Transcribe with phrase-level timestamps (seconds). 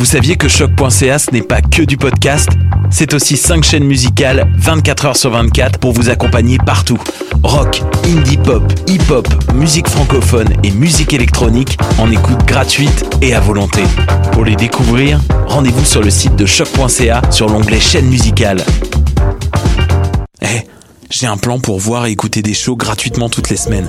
[0.00, 2.48] vous saviez que choc.ca ce n'est pas que du podcast
[2.90, 6.96] C'est aussi 5 chaînes musicales 24 heures sur 24 pour vous accompagner partout.
[7.42, 13.82] Rock, indie pop, hip-hop, musique francophone et musique électronique en écoute gratuite et à volonté.
[14.32, 18.64] Pour les découvrir, rendez-vous sur le site de choc.ca sur l'onglet chaîne musicale.
[20.40, 20.62] Eh,
[21.10, 23.88] j'ai un plan pour voir et écouter des shows gratuitement toutes les semaines.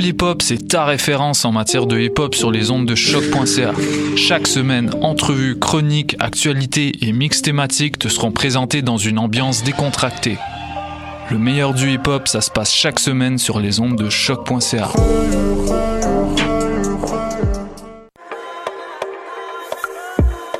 [0.00, 2.94] Pool Hip Hop, c'est ta référence en matière de hip hop sur les ondes de
[2.94, 3.72] choc.ca.
[4.16, 10.38] Chaque semaine, entrevues, chroniques, actualités et mix thématiques te seront présentés dans une ambiance décontractée.
[11.30, 14.88] Le meilleur du hip hop, ça se passe chaque semaine sur les ondes de choc.ca.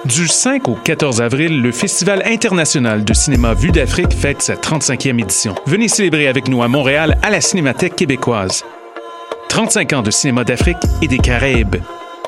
[0.04, 5.18] Du 5 au 14 avril, le Festival international de cinéma Vue d'Afrique fête sa 35e
[5.18, 5.54] édition.
[5.64, 8.64] Venez célébrer avec nous à Montréal à la Cinémathèque québécoise.
[9.50, 11.76] 35 ans de cinéma d'Afrique et des Caraïbes.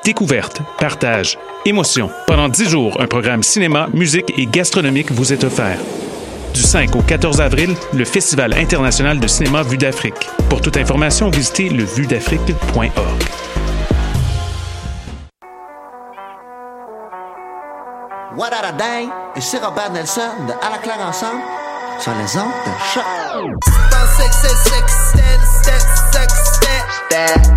[0.04, 2.10] Découverte, partage, émotion.
[2.26, 5.78] Pendant 10 jours, un programme cinéma, musique et gastronomique vous est offert.
[6.52, 10.28] Du 5 au 14 avril, le Festival international de cinéma Vue d'Afrique.
[10.50, 13.22] Pour toute information, visitez levuedafrique.org.
[18.36, 19.08] What a day?
[19.36, 21.40] Ici Robert Nelson de À la claire ensemble
[22.00, 23.04] sur les ondes de choc.
[27.12, 27.52] that.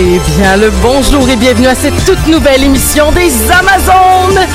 [0.00, 4.46] Eh bien, le bonjour et bienvenue à cette toute nouvelle émission des Amazones.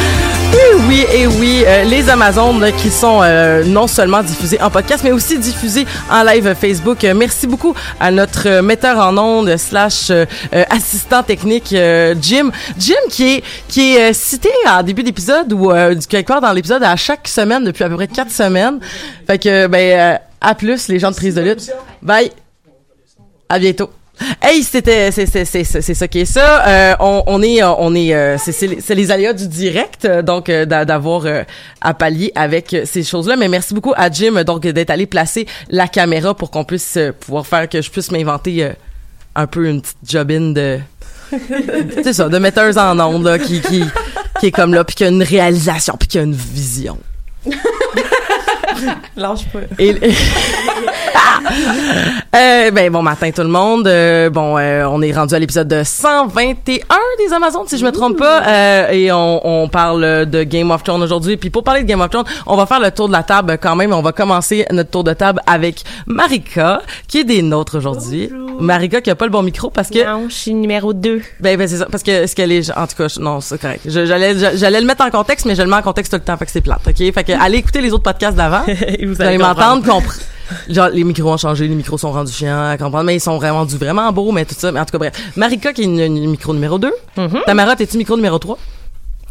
[0.54, 5.04] Oui, oui, et oui, euh, les Amazones qui sont euh, non seulement diffusées en podcast,
[5.04, 7.04] mais aussi diffusées en live Facebook.
[7.04, 10.14] Euh, merci beaucoup à notre metteur en ondes slash
[10.70, 11.76] assistant technique
[12.22, 12.50] Jim.
[12.78, 15.74] Jim qui est qui est cité en début d'épisode ou
[16.08, 18.80] quelque part dans l'épisode à chaque semaine depuis à peu près quatre semaines.
[19.28, 21.70] Fait que ben à plus les gens de prise de lutte.
[22.02, 22.32] Bye.
[23.50, 23.90] À bientôt.
[24.42, 26.68] Hey, c'était c'est c'est c'est c'est ça qui est ça.
[26.68, 30.06] Euh, on, on est on est euh, c'est c'est les, c'est les aléas du direct
[30.06, 31.44] euh, donc euh, d'a- d'avoir euh,
[31.82, 33.36] à pallier avec euh, ces choses-là.
[33.38, 37.12] Mais merci beaucoup à Jim donc d'être allé placer la caméra pour qu'on puisse euh,
[37.12, 38.74] pouvoir faire que je puisse m'inventer euh,
[39.36, 40.80] un peu une petite jobine de
[42.04, 43.84] c'est ça de metteuse en ondes là qui qui
[44.40, 47.00] qui est comme là puis qui a une réalisation puis qui a une vision.
[49.16, 49.60] Lâche pas.
[49.80, 49.96] Et,
[52.36, 53.88] Euh, ben bon matin tout le monde.
[53.88, 56.80] Euh, bon, euh, on est rendu à l'épisode de 121
[57.20, 60.84] des Amazones si je me trompe pas, Euh, et on, on parle de Game of
[60.84, 61.38] Thrones aujourd'hui.
[61.38, 63.58] Puis pour parler de Game of Thrones, on va faire le tour de la table
[63.62, 63.94] quand même.
[63.94, 68.32] On va commencer notre tour de table avec Marika qui est des nôtres aujourd'hui.
[68.60, 71.22] Marika qui a pas le bon micro parce que Non, je suis numéro 2.
[71.40, 73.82] ben, ben c'est ça parce que ce qu'elle est en tout cas non c'est correct.
[73.86, 76.38] J'allais j'allais le mettre en contexte mais je le mets en contexte tout le temps
[76.38, 76.82] fait que c'est plate.
[76.88, 76.96] OK?
[77.14, 78.64] Fait que allez écouter les autres podcasts d'avant.
[78.68, 80.20] vous Vous allez m'entendre compre-
[80.70, 83.38] Genre, les micros ont changé, les micros sont rendus chiants à comprendre, mais ils sont
[83.40, 84.72] rendus vraiment beaux, mais tout ça.
[84.72, 85.14] Mais en tout cas, bref.
[85.36, 86.92] Marika, qui est une, une micro numéro 2.
[87.46, 88.58] Tamara, t'es-tu micro numéro 3?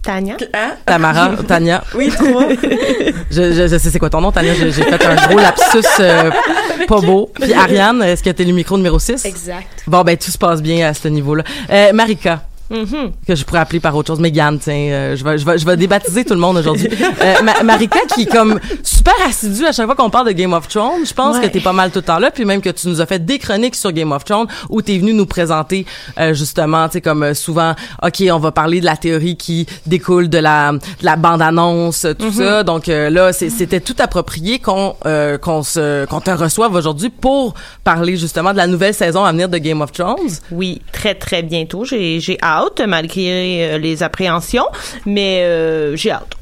[0.02, 0.36] Tania.
[0.84, 1.84] Tamara, Tania.
[1.94, 2.46] Oui, trois.
[3.30, 4.52] Je, je, je sais c'est quoi ton nom, Tania.
[4.54, 6.30] J'ai j'ai fait un gros lapsus euh,
[6.88, 7.30] pas beau.
[7.40, 9.24] Puis Ariane, est-ce que t'es le micro numéro 6?
[9.24, 9.84] exact.
[9.86, 11.44] Bon, ben, tout se passe bien à ce niveau-là.
[11.70, 12.42] Euh, Marika.
[12.72, 13.12] Mhm.
[13.26, 14.18] que je pourrais appeler par autre chose.
[14.20, 16.88] Mégane, tiens, euh, je vais, je vais, je vais débaptiser tout le monde aujourd'hui.
[17.22, 20.52] Euh, Ma- Marika qui est comme super assidue à chaque fois qu'on parle de Game
[20.54, 21.04] of Thrones.
[21.06, 21.42] Je pense Ouais.
[21.42, 23.24] que t'es pas mal tout le temps là, puis même que tu nous as fait
[23.24, 25.86] des chroniques sur Game of Thrones où t'es venu nous présenter
[26.18, 29.66] euh, justement, tu sais, comme euh, souvent, ok, on va parler de la théorie qui
[29.86, 32.62] découle de la, de la bande-annonce, tout ça.
[32.64, 37.54] Donc euh, là, c'était tout approprié qu'on euh, qu'on se qu'on te reçoive aujourd'hui pour
[37.84, 40.16] parler justement de la nouvelle saison à venir de Game of Thrones.
[40.50, 41.84] Oui, très, très bientôt.
[41.84, 42.61] J'ai, j'ai hâte.
[42.66, 44.66] Hâte, malgré les appréhensions,
[45.06, 46.34] mais euh, j'ai hâte.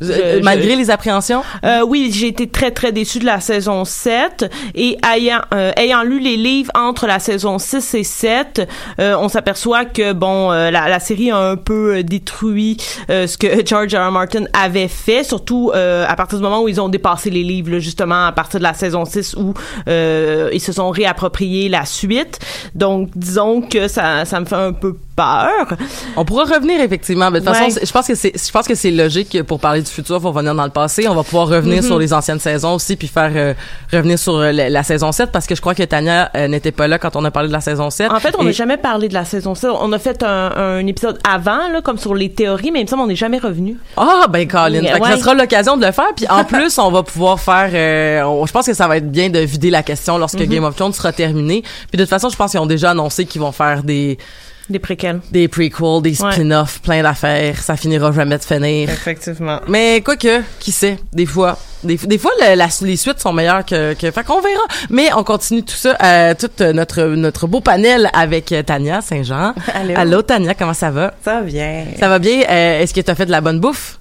[0.00, 1.42] Je- Malgré les appréhensions?
[1.64, 6.02] Euh, oui, j'ai été très très déçue de la saison 7 et ayant euh, ayant
[6.02, 8.68] lu les livres entre la saison 6 et 7,
[9.00, 12.76] euh, on s'aperçoit que bon euh, la, la série a un peu détruit
[13.08, 14.08] ce que George R.
[14.08, 14.10] R.
[14.10, 17.78] Martin avait fait, surtout à partir du moment où ils ont dépassé les livres là,
[17.78, 19.54] justement à partir de la saison 6 où
[19.86, 22.40] ils se sont réappropriés la suite.
[22.74, 25.76] Donc disons que ça ça me fait un peu peur.
[26.16, 27.30] On pourra revenir effectivement.
[27.30, 27.70] Mais de toute Ouais.
[27.70, 30.20] façon, je pense que c'est, je pense que c'est logique que pour parler du futur,
[30.20, 31.06] faut revenir dans le passé.
[31.08, 31.86] On va pouvoir revenir Mhm.
[31.88, 33.54] sur les anciennes saisons aussi, puis faire euh,
[33.92, 36.72] revenir sur euh, la, la saison 7 parce que je crois que Tania euh, n'était
[36.72, 38.10] pas là quand on a parlé de la saison 7.
[38.10, 39.70] En fait, on n'a jamais parlé de la saison 7.
[39.80, 42.88] On a fait un, un épisode avant, là, comme sur les théories, mais il me
[42.88, 43.76] semble qu'on n'est jamais revenu.
[43.96, 45.00] Ah ben Colin, Ouais.
[45.10, 46.12] ça sera l'occasion de le faire.
[46.16, 47.70] Puis en plus, on va pouvoir faire.
[47.72, 50.46] euh, on- je pense que ça va être bien de vider la question lorsque Mhm.
[50.46, 51.62] Game of Thrones sera terminé.
[51.90, 54.18] Puis de toute façon, je pense qu'ils ont déjà annoncé qu'ils vont faire des
[54.70, 55.20] Des préquels.
[55.30, 56.32] des prequels, des Ouais.
[56.32, 57.58] spin-offs, plein d'affaires.
[57.60, 58.88] Ça finira jamais de finir.
[58.90, 59.60] Effectivement.
[59.68, 61.58] Mais quoique, qui sait, des fois.
[61.82, 64.10] Des, des fois, le- la- les suites sont meilleures que, que...
[64.10, 64.62] Fait qu'on verra.
[64.88, 69.02] Mais on continue tout ça, euh, tout euh, notre, notre beau panel avec euh, Tania
[69.02, 69.52] Saint-Jean.
[69.74, 69.94] Allô.
[69.96, 71.12] Allô, Tania, comment ça va?
[71.22, 71.84] Ça vient.
[72.00, 72.40] Ça va bien?
[72.48, 73.98] Euh, Est-ce que tu as fait de la bonne bouffe?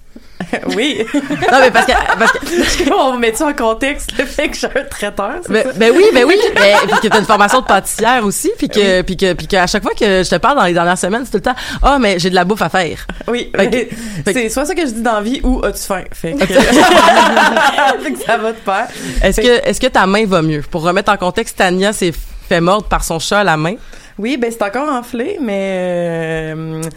[0.75, 1.03] oui.
[1.13, 1.91] Non, mais parce que...
[2.19, 2.31] Parce
[2.77, 5.91] que On met ça en contexte, le fait que j'ai un traiteur, c'est ben, ben
[5.95, 6.35] oui, ben oui.
[6.55, 9.65] Ben, puis que t'as une formation de pâtissière aussi, puis que, puis que, puis qu'à
[9.67, 11.97] chaque fois que je te parle dans les dernières semaines, c'est tout le temps, ah,
[11.99, 13.05] mais j'ai de la bouffe à faire.
[13.27, 13.51] Oui.
[13.57, 13.95] Mais que-
[14.31, 16.03] c'est soit ça que je dis dans la vie ou as-tu faim?
[16.11, 16.45] Fait que,
[18.03, 18.87] Fait que ça va de pair.
[19.21, 20.61] Est-ce Fait- que, est-ce que ta main va mieux?
[20.69, 22.13] Pour remettre en contexte, Tania s'est
[22.47, 23.75] fait mordre par son chat à la main.
[24.19, 26.89] Oui, ben c'est encore enflé, mais euh, je-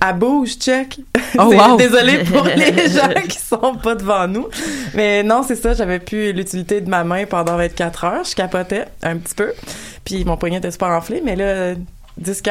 [0.00, 0.98] à bouge, check.
[1.38, 1.76] Oh, wow.
[1.76, 4.48] Désolée pour les gens qui sont pas devant nous.
[4.94, 8.24] Mais non, c'est ça, j'avais plus l'utilité de ma main pendant 24 heures.
[8.28, 9.52] Je capotais un petit peu.
[10.04, 11.74] Puis mon poignet était super enflé, mais là,
[12.20, 12.42] 10-4,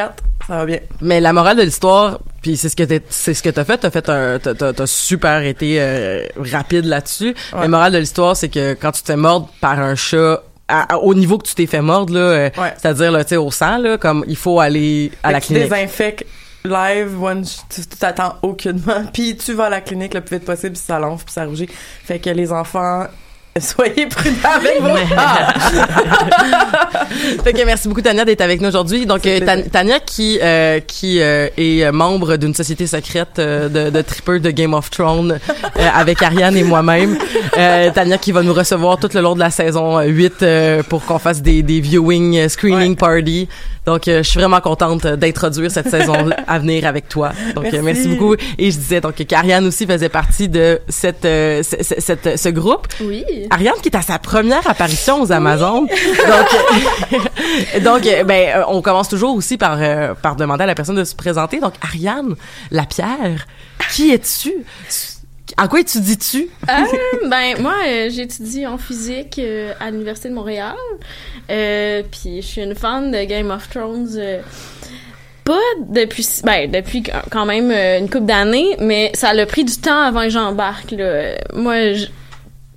[0.46, 0.78] ça va bien.
[1.02, 3.76] Mais la morale de l'histoire, puis c'est ce que t'es- c'est ce que t'as fait,
[3.78, 7.34] t'as fait un, t'as, t'as- super été euh, rapide là-dessus.
[7.52, 7.60] Ouais.
[7.60, 10.98] La morale de l'histoire, c'est que quand tu t'es mordre par un chat, à- à-
[10.98, 12.72] au niveau que tu t'es fait mordre là, euh, Ouais.
[12.80, 15.46] c'est-à-dire là, tu sais, au sang là, comme il faut aller à Fait la que
[15.46, 15.70] tu clinique.
[15.70, 16.24] désinfectes
[16.64, 19.04] live, one, tu t'attends aucunement.
[19.12, 21.44] Puis tu vas à la clinique le plus vite possible, puis ça l'enfle, puis ça
[21.44, 21.68] rougit.
[21.68, 23.06] Fait que les enfants,
[23.58, 24.96] soyez prudents avec vos.
[27.44, 29.06] Fait que merci beaucoup Tania d'être avec nous aujourd'hui.
[29.06, 29.62] Donc euh, Tan-.
[29.70, 34.40] Tania qui euh, qui euh, est euh, membre d'une société secrète euh, de, de tripeurs
[34.40, 35.32] de Game of Thrones
[35.78, 37.18] euh, avec Ariane et moi-même.
[37.58, 40.82] Euh, Tania qui va nous recevoir tout le long de la saison euh, 8 euh,
[40.82, 42.96] pour qu'on fasse des, des viewing screening Ouais.
[42.96, 43.48] party.
[43.86, 46.14] Donc euh, je suis vraiment contente d'introduire cette saison
[46.46, 47.32] à venir avec toi.
[47.54, 47.82] Donc euh, Merci.
[47.82, 52.00] merci beaucoup et je disais donc qu'Ariane aussi faisait partie de cette euh, ce, ce-
[52.00, 52.86] cette- ce groupe.
[53.02, 53.24] Oui.
[53.50, 55.86] Ariane qui est à sa première apparition aux Amazones.
[55.86, 56.48] Donc,
[57.12, 60.74] euh, donc euh, ben, euh, on commence toujours aussi par, euh, par demander à la
[60.74, 61.60] personne de se présenter.
[61.60, 62.34] Donc, Ariane
[62.70, 63.46] Lapierre,
[63.92, 64.52] qui es-tu?
[65.58, 66.48] En quoi étudies-tu?
[66.68, 66.72] Euh,
[67.28, 70.74] ben, moi, euh, j'étudie en physique euh, à l'Université de Montréal.
[71.48, 74.08] Puis je suis une fan de Game of Thrones.
[75.44, 75.58] pas
[75.88, 80.22] depuis, ben, depuis quand même une couple d'années, mais ça a pris du temps avant
[80.22, 80.94] que j'embarque,
[81.54, 82.06] Moi, je-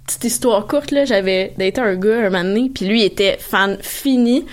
[0.06, 4.46] petite histoire courte, là, j'avais daté un gars un moment puis lui était fan fini.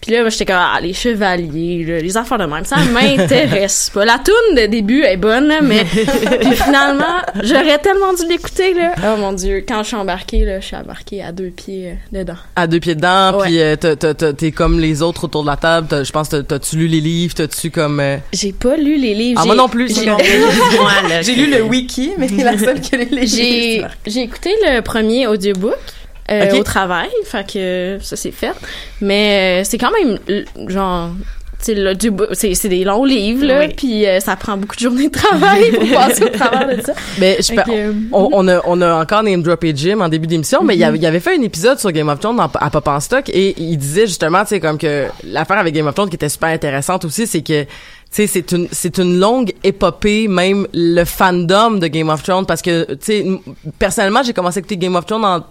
[0.00, 3.90] Puis là, moi, j'étais comme, ah, les chevaliers, là, les affaires de même, ça m'intéresse
[3.92, 4.04] pas.
[4.04, 7.04] La toune de début est bonne, là, mais puis finalement,
[7.42, 8.92] j'aurais tellement dû l'écouter, là.
[8.98, 12.18] Oh mon Dieu, quand je suis embarquée, là, je suis embarquée à deux pieds euh,
[12.20, 12.36] dedans.
[12.56, 13.46] À deux pieds dedans, Ouais.
[13.46, 16.04] puis euh, t'as- t'as- t'as- t'es comme les autres autour de la table.
[16.04, 17.34] Je pense, t'as- t'as-tu lu les livres?
[17.34, 18.00] T'as-tu comme...
[18.00, 19.40] euh, J'ai pas lu les livres.
[19.42, 22.56] Ah, moi non plus, j'ai- moi non Moi, là, J'ai lu le wiki, mais la
[22.56, 25.74] seule qui a lu les j'ai écouté le premier audiobook
[26.30, 26.60] euh, Ok.
[26.60, 28.52] au travail, fait que ça c'est fait.
[29.00, 30.18] Mais euh, c'est quand même
[30.68, 31.10] genre
[31.60, 31.74] c'est
[32.54, 33.74] c'est des longs livres là, Oui.
[33.76, 36.92] puis euh, ça prend beaucoup de journées de travail pour passer au travers de ça.
[37.18, 40.08] Ben, je peux- que, euh, on, on a, on a encore name droppé Jim en
[40.08, 42.38] début d'émission, mais il y avait, il avait fait un épisode sur Game of Thrones
[42.38, 45.74] en- à Pop en Stock et il disait justement, tu sais, comme que l'affaire avec
[45.74, 47.68] Game of Thrones qui était super intéressante aussi, c'est que, tu
[48.12, 52.62] sais, c'est une, c'est une longue épopée, même le fandom de Game of Thrones, parce
[52.62, 53.26] que, tu sais,
[53.80, 55.44] personnellement, j'ai commencé à écouter Game of Thrones en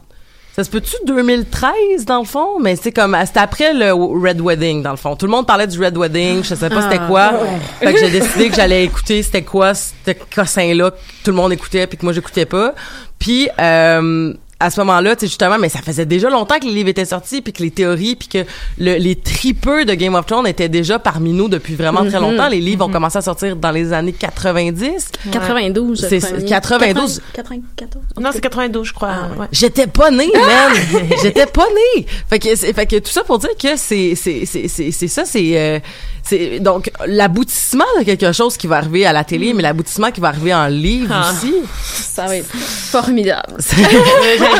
[0.58, 4.82] ça se peut-tu 2013 dans le fond, mais c'est comme c'était après le Red Wedding
[4.82, 5.16] dans le fond.
[5.16, 7.34] Tout le monde parlait du Red Wedding, je sais pas c'était quoi.
[7.80, 9.92] Fait que j'ai décidé que j'allais écouter c'était quoi ce
[10.34, 12.74] cossin là que tout le monde écoutait puis que moi j'écoutais pas.
[13.20, 16.74] Puis euh, à ce moment-là, tu sais justement, mais ça faisait déjà longtemps que les
[16.74, 18.40] livres étaient sortis puis que les théories puis que
[18.80, 22.48] le- les tripeux de Game of Thrones étaient déjà parmi nous depuis vraiment très longtemps.
[22.50, 25.10] Les livres ont commencé à sortir dans les années 90.
[25.32, 26.02] 92.
[26.04, 26.46] le C'est- premier.
[26.46, 27.22] 92.
[27.34, 28.04] 94.
[28.20, 29.10] Non, c'est 92, je crois.
[29.12, 29.48] Ah, ouais.
[29.52, 30.74] J'étais pas née, man.
[31.22, 32.06] J'étais pas née.
[32.30, 35.08] Fait que, c'est- fait que tout ça pour dire que c'est, c'est, c'est, c'est, c'est
[35.08, 35.80] ça, c'est, euh,
[36.28, 40.20] c'est donc l'aboutissement de quelque chose qui va arriver à la télé, mais l'aboutissement qui
[40.22, 41.32] va arriver en livre Ah.
[41.32, 41.54] aussi.
[41.84, 43.54] Ça va être formidable.
[43.60, 43.74] je,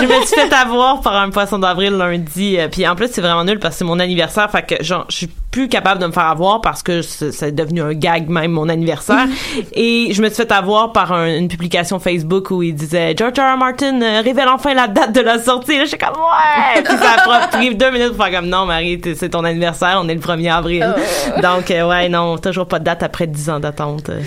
[0.02, 2.58] je me suis fait avoir par un poisson d'avril lundi.
[2.58, 4.50] euh, puis en plus, c'est vraiment nul parce que c'est mon anniversaire.
[4.52, 7.82] Fait que genre, je suis plus capable de me faire avoir parce que c'est devenu
[7.82, 9.26] un gag même mon anniversaire.
[9.74, 13.40] Et je me suis fait avoir par un- une publication Facebook où il disait George
[13.40, 13.56] R.
[13.56, 13.58] R.
[13.58, 15.76] Martin euh, révèle enfin la date de la sortie.
[15.78, 16.82] Là, je suis comme ouais.
[16.84, 20.00] Puis ça a pris deux minutes pour faire comme non, Marie, c'est ton anniversaire.
[20.04, 20.94] On est le 1er avril.
[21.42, 24.10] Donc euh, ouais, non, toujours pas de date après 10 ans d'attente.
[24.10, 24.22] euh.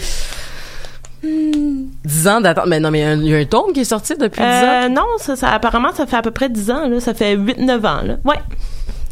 [1.22, 2.64] 10 ans d'attente.
[2.66, 4.14] Mais non, mais il y a un- il y a un tome qui est sorti
[4.16, 4.82] depuis 10 ans?
[4.84, 6.98] Euh, non, ça, ça, apparemment, ça fait à peu près 10 ans, là.
[7.00, 8.14] Ça fait 8-9 ans, là.
[8.24, 8.38] Ouais.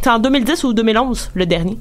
[0.02, 1.76] C'est en 2010 ou 2011, le dernier.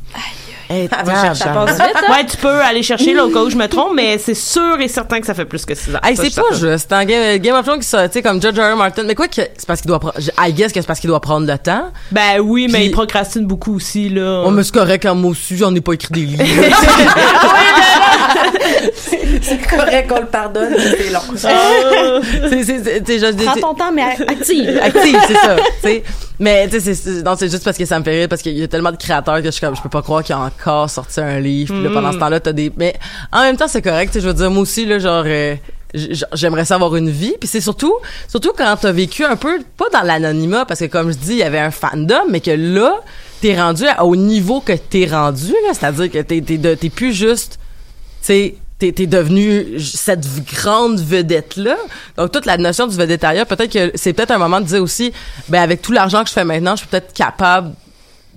[0.69, 1.53] Ah, ça tabarnak.
[1.53, 2.11] passe vite, hein?
[2.11, 4.77] Ouais, tu peux aller chercher, là, au cas où je me trompe, mais c'est sûr
[4.81, 5.99] et certain que ça fait plus que 6 ans.
[6.03, 6.91] Hey, c'est pas juste.
[6.91, 8.73] En Game, Game of Thrones, qui sort, tu sais, comme George R.
[8.73, 8.75] R.
[8.75, 9.03] Martin.
[9.03, 11.21] Mais quoi que, c'est parce qu'il doit prendre, I guess que c'est parce qu'il doit
[11.21, 11.89] prendre le temps.
[12.11, 14.43] Ben oui, mais Puis- il procrastine beaucoup aussi, là.
[14.45, 16.43] Oh, mais c'est correct, quand moi aussi, j'en ai pas écrit des livres.
[16.43, 16.87] C'est
[20.03, 21.19] correct qu'on le pardonne, c'est long.
[21.45, 22.19] Ah.
[22.49, 24.79] c'est, c'est, c'est, tu sais, je- Prends ton temps, mais active.
[24.81, 25.55] active, c'est ça.
[26.39, 28.43] Mais, tu sais, c'est- c'est, non, c'est juste parce que ça me fait rire, parce
[28.43, 30.35] qu'il y a tellement de créateurs que je suis comme, je peux pas croire qu'il
[30.35, 32.93] a encore sorti un livre, puis là, pendant ce temps-là, t'as des, mais
[33.31, 35.55] en même temps, c'est correct, je veux dire, moi aussi, là, genre, euh,
[36.33, 37.93] j'aimerais ça avoir une vie, puis c'est surtout,
[38.27, 41.37] surtout quand t'as vécu un peu, pas dans l'anonymat, parce que comme je dis, il
[41.37, 42.97] y avait un fandom, mais que là,
[43.41, 46.89] t'es rendu à- au niveau que t'es rendu, là, c'est-à-dire que t'es, t'es, de- t'es
[46.91, 47.57] plus juste,
[48.21, 51.77] tu sais, t'es, t'es devenu cette grande vedette-là.
[52.17, 55.13] Donc, toute la notion du vedettariat, peut-être que c'est peut-être un moment de dire aussi,
[55.49, 57.73] ben, avec tout l'argent que je fais maintenant, je suis peut-être capable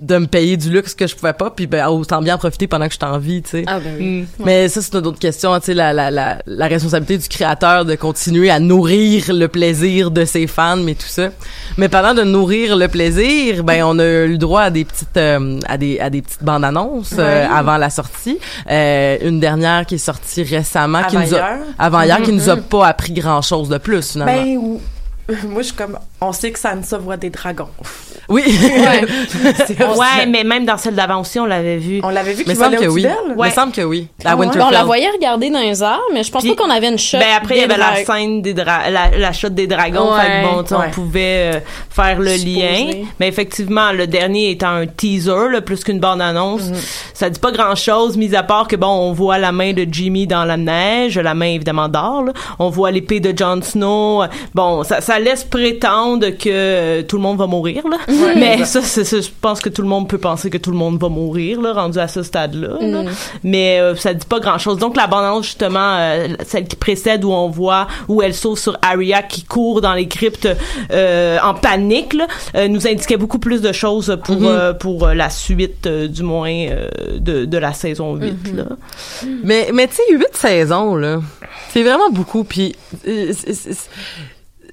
[0.01, 2.65] de me payer du luxe que je pouvais pas, puis ben, autant bien en profiter
[2.65, 3.63] pendant que je suis en vie, tu sais.
[3.67, 4.05] Ah, ben oui.
[4.21, 4.25] Mm.
[4.43, 7.85] Mais ça, c'est une autre question, tu sais, la, la, la, la responsabilité du créateur
[7.85, 11.29] de continuer à nourrir le plaisir de ses fans, mais tout ça.
[11.77, 15.15] Mais parlant de nourrir le plaisir, ben, on a eu le droit à des petites,
[15.17, 18.39] euh, à des, à des petites bandes annonces euh, avant la sortie.
[18.71, 21.57] Euh, une dernière qui est sortie récemment, qui Avant nous a, hier.
[21.77, 24.43] avant hier, qui nous a pas appris grand chose de plus, finalement.
[24.43, 24.81] Ben, ou-
[25.47, 27.69] moi, je suis comme, on sait que Sansa voit des dragons.
[28.29, 28.43] Oui.
[29.67, 31.99] C'est Ouais, mais même dans celle d'avant aussi, on l'avait vu.
[32.03, 33.05] On l'avait vu mais qu'il semble volait que oui.
[33.37, 34.07] Il me semble que oui.
[34.23, 34.41] La Ah ouais?
[34.45, 34.61] Winterfell.
[34.61, 36.89] Bon, on la voyait regarder dans les airs, mais je pense Puis- pas qu'on avait
[36.89, 37.17] une shot.
[37.17, 40.13] Ben après, il y avait la scène des dra la, la shot des dragons.
[40.13, 40.21] Ouais.
[40.21, 40.85] Fait que bon, tu sais, Ouais.
[40.87, 41.59] on pouvait euh,
[41.89, 43.03] faire le lien.
[43.19, 46.71] Mais effectivement, le dernier étant un teaser, là, plus qu'une bande-annonce,
[47.13, 50.27] ça dit pas grand-chose, mis à part que bon, on voit la main de Jimmy
[50.27, 52.23] dans la neige, la main évidemment d'or.
[52.23, 52.33] là.
[52.59, 54.23] On voit l'épée de Jon Snow.
[54.53, 57.83] Bon, ça, ça laisse prétendre que euh, tout le monde va mourir.
[57.89, 57.97] Là.
[58.35, 60.77] mais ça, c'est- c'est- je pense que tout le monde peut penser que tout le
[60.77, 62.77] monde va mourir, là, rendu à ce stade-là.
[62.79, 63.03] là.
[63.43, 64.77] Mais euh, ça dit pas grand-chose.
[64.77, 68.77] Donc la bande-annonce, justement, euh, celle qui précède où on voit où elle sauve sur
[68.81, 70.47] Arya qui court dans les cryptes
[70.91, 75.13] euh, en panique, là, euh, nous indiquait beaucoup plus de choses pour euh, pour euh,
[75.13, 78.55] la suite, euh, du moins euh, de, de la saison 8.
[78.55, 78.63] Là.
[79.43, 81.19] Mais, mais tu sais, huit saisons, là,
[81.73, 82.43] c'est vraiment beaucoup.
[82.43, 82.75] Puis,
[83.07, 83.89] euh, c'est- c'est-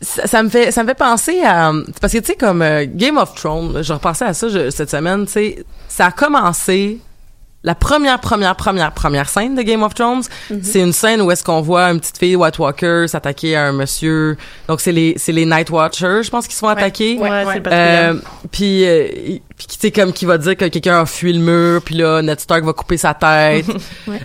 [0.01, 2.87] ça, ça me fait ça me fait penser à parce que tu sais comme euh,
[2.89, 6.99] Game of Thrones je repensais à ça je- cette semaine tu sais ça a commencé
[7.65, 10.23] la première première première première scène de Game of Thrones
[10.63, 13.73] c'est une scène où est-ce qu'on voit une petite fille White Walker s'attaquer à un
[13.73, 14.37] monsieur
[14.69, 17.61] donc c'est les c'est les Night Watchers je pense qu'ils se font attaquer Ouais, ouais.
[17.61, 17.73] patrimoine.
[17.73, 18.15] euh,
[18.53, 19.09] puis euh,
[19.59, 22.23] puis tu sais comme qui va dire que quelqu'un a fui le mur puis là
[22.23, 23.67] Ned Stark va couper sa tête.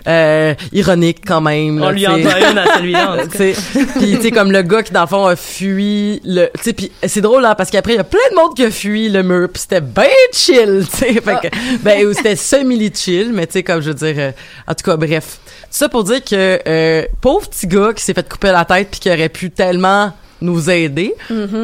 [0.06, 3.16] Euh, ironique quand même là, on lui en une à celui-là.
[3.30, 6.72] puis tu sais comme le gars qui dans le fond a fui le tu sais
[6.72, 9.08] puis c'est drôle là parce qu'après il y a plein de monde qui a fui
[9.08, 11.12] le mur puis c'était ben chill tu sais.
[11.14, 14.32] Fait que ben ou c'était semi chill mais tu sais comme je veux dire euh,
[14.66, 15.38] en tout cas bref.
[15.44, 18.88] Tout ça pour dire que euh, pauvre petit gars qui s'est fait couper la tête
[18.90, 20.12] puis qui aurait pu tellement
[20.44, 21.14] nous aider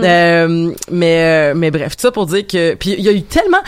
[0.04, 3.22] Euh, mais euh, mais bref tout ça pour dire que puis il y a eu
[3.22, 3.62] tellement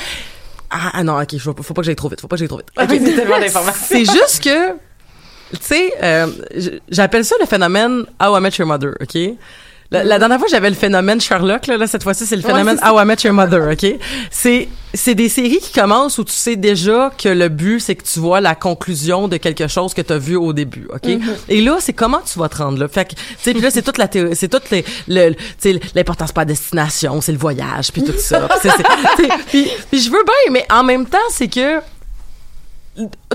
[0.71, 2.49] ah, ah non ok faut, faut pas que j'aille trop vite faut pas que j'aille
[2.49, 2.69] trop vite
[3.07, 3.83] c'est tellement d'informations.
[3.89, 6.27] c'est juste que, tu sais, euh,
[6.89, 9.19] j'appelle ça le phénomène How I Met Your Mother, OK?
[9.93, 12.79] La, la dernière fois, j'avais le phénomène Sherlock, là, là cette fois-ci, c'est le phénomène
[12.83, 13.87] How I Met Your Mother, OK?
[14.31, 18.03] C'est, c'est des séries qui commencent où tu sais déjà que le but, c'est que
[18.03, 21.11] tu vois la conclusion de quelque chose que tu as vu au début, OK?
[21.51, 22.89] Et là, c'est comment tu vas te rendre là?
[22.89, 25.45] Fait que, tu sais, puis là, c'est toute la théorie, c'est toute les, le, tu
[25.59, 28.49] sais, l'importance pas la destination, c'est le voyage, puis tout ça.
[29.49, 31.81] Puis je veux bien, mais en même temps, c'est que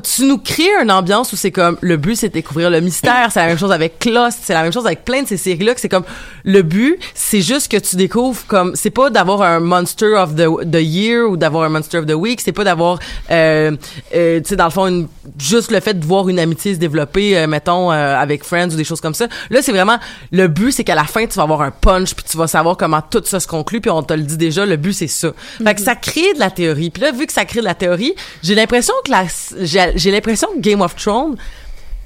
[0.04, 3.30] tu nous crées une ambiance où c'est comme le but c'est de découvrir le mystère.
[3.32, 4.38] C'est la même chose avec Lost.
[4.44, 6.04] C'est la même chose avec plein de ces séries là que c'est comme
[6.44, 10.46] le but c'est juste que tu découvres comme c'est pas d'avoir un monster of the,
[10.72, 12.40] the year ou d'avoir un monster of the week.
[12.42, 13.00] C'est pas d'avoir
[13.32, 13.76] euh,
[14.14, 15.08] euh, tu sais dans le fond une-
[15.40, 18.76] juste le fait de voir une amitié se développer euh, mettons euh, avec Friends ou
[18.76, 19.28] des choses comme ça.
[19.50, 19.98] Là c'est vraiment
[20.32, 22.78] le but c'est qu'à la fin tu vas avoir un punch puis tu vas savoir
[22.78, 25.30] comment tout ça se conclut puis on te le dit déjà le but c'est ça.
[25.64, 26.92] Fait que ça crée de la théorie.
[26.92, 29.26] Puis là vu que ça crée de la théorie j'ai l'impression que la
[29.62, 31.36] j'ai j'ai l'impression que Game of Thrones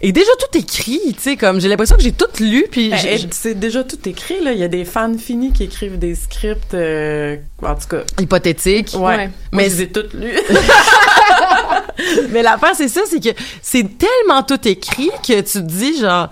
[0.03, 2.97] est déjà tout écrit, tu sais, comme j'ai l'impression que j'ai tout lu, puis Ben,
[2.97, 4.51] j'ai- c'est déjà tout écrit, là.
[4.51, 8.01] Il y a des fans finis qui écrivent des scripts, euh, en tout cas.
[8.19, 8.89] hypothétique.
[8.95, 9.01] Ouais.
[9.01, 9.17] Ouais.
[9.17, 9.29] Mais
[9.63, 10.33] Mais je les ai toutes lues.
[12.31, 13.29] Mais l'affaire, c'est ça, c'est que
[13.61, 16.29] c'est tellement tout écrit que tu te dis, genre,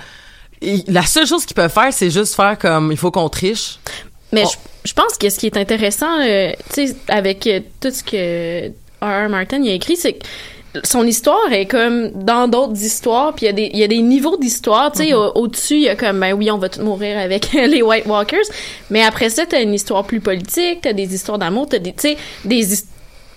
[0.88, 3.78] la seule chose qu'ils peuvent faire, c'est juste faire comme, il faut qu'on triche.
[4.32, 4.50] Mais Oh.
[4.84, 8.04] je, je pense que ce qui est intéressant, euh, tu sais, avec euh, tout ce
[8.04, 8.68] que
[9.02, 9.30] R.R.
[9.30, 10.26] Martin il a écrit, c'est que
[10.84, 13.88] son histoire est comme dans d'autres histoires, puis il y a des il y a
[13.88, 16.70] des niveaux d'histoire, tu sais, au- au-dessus, il y a comme ben oui, on va
[16.70, 18.46] tous mourir avec les White Walkers,
[18.90, 22.10] mais après ça, t'as une histoire plus politique, t'as des histoires d'amour, t'as des tu
[22.10, 22.66] sais des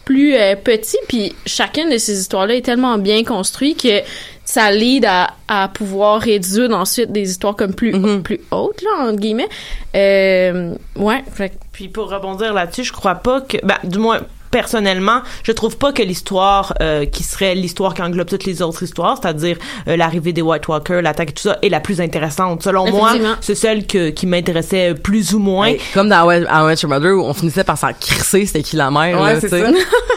[0.04, 4.00] plus euh, petits, puis chacune de ces histoires-là est tellement bien construite que
[4.44, 9.20] ça lead à, à pouvoir réduire ensuite des histoires comme plus plus hautes là entre
[9.20, 9.48] guillemets.
[9.94, 14.20] Euh, ouais, fait Puis pour rebondir là-dessus, je crois pas que, ben, du moins
[14.52, 18.84] personnellement, je trouve pas que l'histoire euh, qui serait l'histoire qui englobe toutes les autres
[18.84, 19.56] histoires, c'est-à-dire
[19.88, 22.62] euh, l'arrivée des White Walkers, l'attaque et tout ça, est la plus intéressante.
[22.62, 25.72] Selon moi, c'est celle que, qui m'intéressait plus ou moins.
[25.94, 29.20] Comme dans How I Mother, où on finissait par s'en crisser, c'était qui la mère,
[29.20, 29.56] Ouais, c'est ça.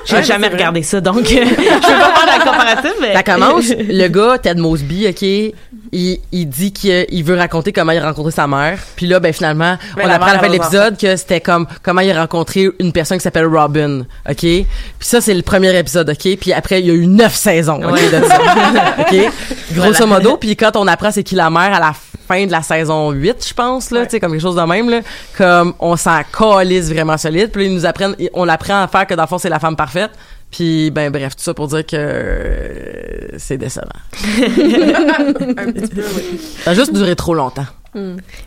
[0.06, 2.94] J'ai Ouais, jamais regardé ça, donc je peux pas faire la comparative.
[3.02, 3.14] Mais...
[3.14, 7.92] Ça commence, le gars, Ted Mosby, OK, il, il dit qu'il il veut raconter comment
[7.92, 8.80] il a rencontré sa mère.
[8.96, 11.66] Puis là, ben finalement, Mais on apprend à la fin de l'épisode que c'était comme
[11.82, 14.38] comment il a rencontré une personne qui s'appelle Robin, OK?
[14.40, 14.66] Puis
[15.02, 16.38] ça, c'est le premier épisode, OK?
[16.40, 18.10] Puis après, il y a eu neuf saisons, OK, Ouais.
[18.10, 18.96] de ça.
[19.00, 19.32] OK?
[19.74, 21.94] Grosso modo, puis quand on apprend c'est qui la mère à la
[22.28, 24.90] fin de la saison 8, je pense, là, tu sais, comme quelque chose de même,
[24.90, 25.02] là,
[25.38, 27.52] comme on s'en calisse vraiment solide.
[27.52, 29.60] Puis là, ils nous apprennent, on apprend à faire que dans le fond, c'est la
[29.60, 30.12] femme parfaite.
[30.52, 33.86] Puis, ben, bref, tout ça pour dire que euh, c'est décevant.
[35.58, 36.40] Un petit peu, oui.
[36.64, 37.66] Ça a juste duré trop longtemps.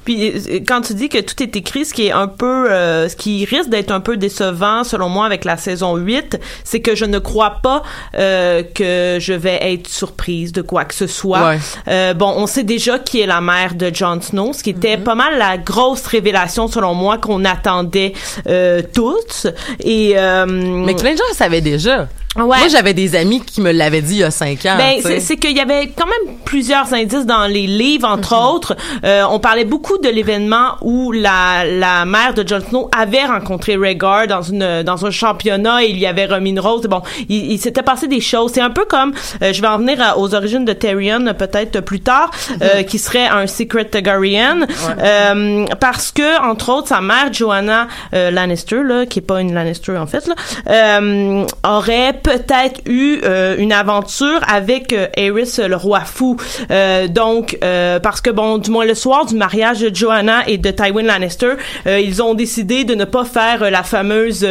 [0.04, 3.08] Puis euh, quand tu dis que tout est écrit, ce qui est un peu, euh,
[3.08, 6.94] ce qui risque d'être un peu décevant selon moi avec la saison 8, c'est que
[6.94, 7.82] je ne crois pas
[8.16, 11.48] euh, que je vais être surprise de quoi que ce soit.
[11.48, 11.58] Ouais.
[11.88, 14.98] Euh, bon, on sait déjà qui est la mère de Jon Snow, ce qui était
[14.98, 18.12] pas mal la grosse révélation selon moi qu'on attendait
[18.46, 19.46] euh, tous.
[19.80, 22.08] Et euh, Mais plein de gens savaient déjà.
[22.46, 22.58] Ouais.
[22.58, 24.76] Moi, j'avais des amis qui me l'avaient dit il y a cinq ans.
[24.78, 28.42] Ben, c'est, qu'il y avait quand même plusieurs indices dans les livres, entre Mhm.
[28.54, 28.76] autres.
[29.04, 33.76] Euh, on parlait beaucoup de l'événement où la, la mère de Jon Snow avait rencontré
[33.76, 36.82] Rhaegar dans une dans un championnat et il y avait remis une rose.
[36.86, 38.52] Bon, il, il s'était passé des choses.
[38.54, 41.80] C'est un peu comme, euh, je vais en venir à- aux origines de Tyrion peut-être
[41.80, 42.30] plus tard,
[42.62, 44.60] euh, qui serait un secret Targaryen,
[44.98, 49.54] euh, parce que entre autres sa mère Joanna euh, Lannister, là, qui est pas une
[49.54, 50.34] Lannister en fait, là,
[50.70, 56.36] euh, aurait peut-être eu euh, une aventure avec euh, le roi fou.
[56.70, 60.58] Euh, donc, euh, parce que bon, du moins le soir du mariage de Joanna et
[60.58, 61.52] de Tywin Lannister,
[61.86, 64.42] euh, ils ont décidé de ne pas faire la fameuse,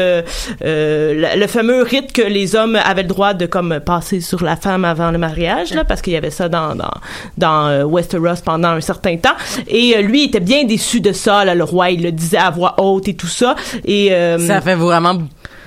[0.61, 4.55] la- le fameux rite que les hommes avaient le droit de comme passer sur la
[4.55, 6.91] femme avant le mariage, là, parce qu'il y avait ça dans dans,
[7.37, 9.35] dans Westeros pendant un certain temps.
[9.67, 11.45] Et lui était bien déçu de ça.
[11.45, 13.55] Là, le roi, il le disait à voix haute et tout ça.
[13.85, 14.09] Et
[14.39, 15.17] Ça fait vraiment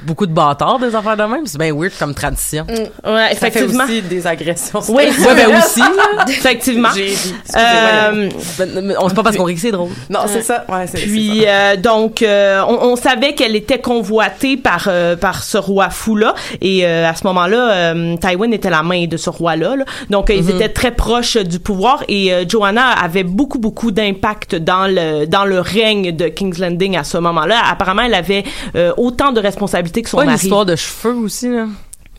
[0.05, 1.47] beaucoup de bâtards, des affaires de même.
[1.47, 2.67] C'est bien weird comme tradition.
[2.69, 3.85] ouais, Ça fait effectivement.
[3.85, 4.81] aussi des agressions.
[4.89, 6.25] Oui, Ouais, ben aussi, là.
[6.29, 6.89] effectivement.
[6.95, 7.15] J'ai.
[7.57, 9.91] Euh, Ben, on c'est pas parce qu'on rit que c'est drôle.
[10.09, 10.65] non, c'est ça.
[10.69, 15.43] Ouais, c'est Puis euh, donc euh, on, on savait qu'elle était convoitée par euh, par
[15.43, 19.17] ce roi fou là et euh, à ce moment-là euh, Tywin était la main de
[19.17, 19.75] ce roi là,
[20.11, 24.55] donc euh, ils étaient très proches du pouvoir et euh, Joanna avait beaucoup beaucoup d'impact
[24.57, 27.57] dans le dans le règne de King's Landing à ce moment-là.
[27.71, 28.45] Apparemment elle avait
[28.77, 30.43] euh, autant de responsabilités que son Pas une mari.
[30.43, 31.67] histoire de cheveux aussi, là.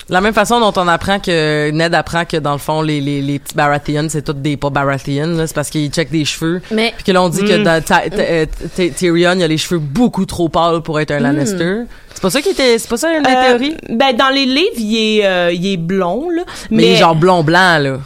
[0.10, 3.22] La même façon dont on apprend que Ned apprend que dans le fond les les,
[3.22, 6.60] les petits Baratheons c'est tous des pas Baratheons là, c'est parce qu'ils checkent des cheveux.
[6.72, 7.64] Mais Puis que là on dit que Mm.
[7.64, 8.46] dans Ta- Ta- euh,
[8.96, 11.84] Tyrion il a les cheveux beaucoup trop pâles pour être un Lannister.
[12.14, 13.78] C'est pas ça qui était c'est pas ça la Euh, théorie?
[13.90, 17.16] Ben dans les livres il est euh, il est blond là, Mais, il est genre
[17.16, 18.00] blond blanc là.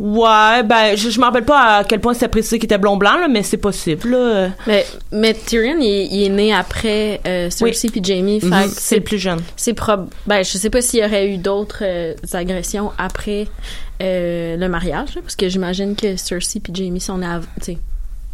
[0.00, 2.96] Ouais ben je, je me rappelle pas à quel point c'était précisé qu'il était blond
[2.96, 4.48] blanc là, mais c'est possible là.
[4.66, 8.70] mais, mais Tyrion il, est- il est né après euh, Cersei puis Jamie, Mhm.
[8.74, 9.40] C'est le plus jeune.
[9.56, 13.46] c'est prob ben je sais pas s'il y aurait eu d'autres euh, agressions après
[14.02, 17.26] euh, le mariage là, parce que j'imagine que Cersei puis Jamie sont nés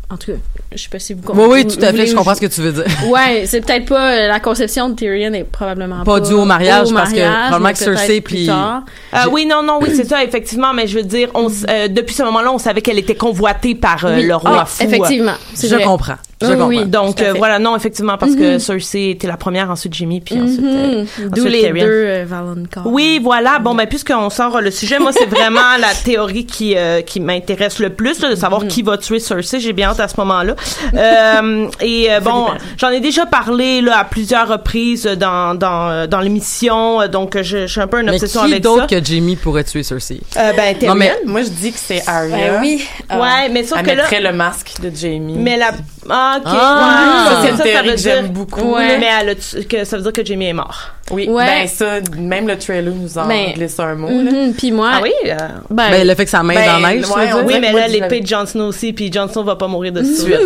[0.09, 0.39] en tout cas
[0.73, 2.47] je sais pas si vous Oui oui, vous- tout à fait, je comprends ce que
[2.47, 2.85] tu veux dire.
[3.09, 6.45] ouais c'est peut-être pas euh, la conception de Tyrion est probablement Pas pas, dû au
[6.45, 8.49] mariage, au parce que probablement que Cersei puis-.
[8.51, 12.15] Euh, oui, non, non, oui, c'est ça, effectivement, mais je veux dire, on, euh, depuis
[12.15, 14.27] ce moment-là, on savait qu'elle était convoitée par euh, Oui.
[14.27, 14.83] le roi Ah, fou.
[14.85, 15.85] effectivement c'est Je vrai.
[15.85, 16.15] comprends.
[16.43, 16.67] Je Oui, comprends.
[16.69, 16.85] oui.
[16.85, 18.59] Donc, voilà, non, effectivement, parce que Mhm.
[18.59, 20.61] Cersei était la première, ensuite Jimmy, puis ensuite...
[20.61, 21.31] Mhm.
[21.31, 21.87] D'où les Tyrion.
[21.87, 22.83] deux Valonqor.
[22.87, 23.59] Oui, voilà.
[23.59, 27.91] Bon, ben puisqu'on sort le sujet, moi c'est vraiment la théorie qui qui m'intéresse le
[27.91, 29.61] plus, de savoir qui va tuer Cersei.
[29.61, 30.55] J'ai bien à ce moment-là.
[30.95, 36.07] Euh, et euh, bon, j'en ai déjà parlé là à plusieurs reprises dans dans euh,
[36.07, 38.69] dans l'émission, donc je, je suis un peu une Mais obsession qui avec ça.
[38.71, 40.21] d'autre que Jamie pourrait tuer Cersei?
[40.37, 41.13] Euh, ben, Non, mais-.
[41.25, 42.37] Moi, je dis que c'est Arya.
[42.37, 42.85] Ben oui.
[43.09, 43.19] Ah.
[43.21, 45.37] Ouais, mais sauf Elle que là, mettrait le masque de Jamie.
[45.39, 45.71] mais la
[46.11, 46.43] ah, ok.
[46.47, 47.29] Ah!
[47.29, 48.75] Ouais, ça, c'est une ça, que j'aime beaucoup.
[48.75, 48.99] Ouais.
[48.99, 50.79] Mais elle a tu- que ça veut dire que Jamie est mort.
[51.13, 51.45] Oui, Ouais.
[51.45, 54.09] ben ça, même le trailer nous en Ben, glisse un mot.
[54.09, 54.31] là.
[54.33, 55.13] Mhm, Puis moi, Ah oui.
[55.27, 55.37] euh,
[55.71, 57.37] ben, Ben, le fait que sa main Ben, dans la neige, dire?
[57.41, 59.93] on oui, mais là, l'épée de Jon Snow aussi, puis Jon Snow va pas mourir
[59.93, 60.37] de Tu- suite.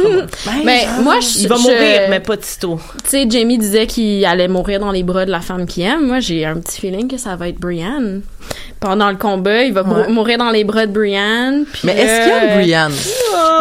[0.64, 2.78] ben, moi, je, Il va mourir, mais pas Tito.
[3.04, 6.06] Tu sais, Jamie disait qu'il allait mourir dans les bras de la femme qu'il aime.
[6.06, 8.20] Moi, j'ai un petit feeling que ça va être Brienne.
[8.80, 11.64] Pendant le combat, il va mourir dans les bras de Brienne.
[11.84, 12.92] Mais est-ce qu'il là, aime Brienne?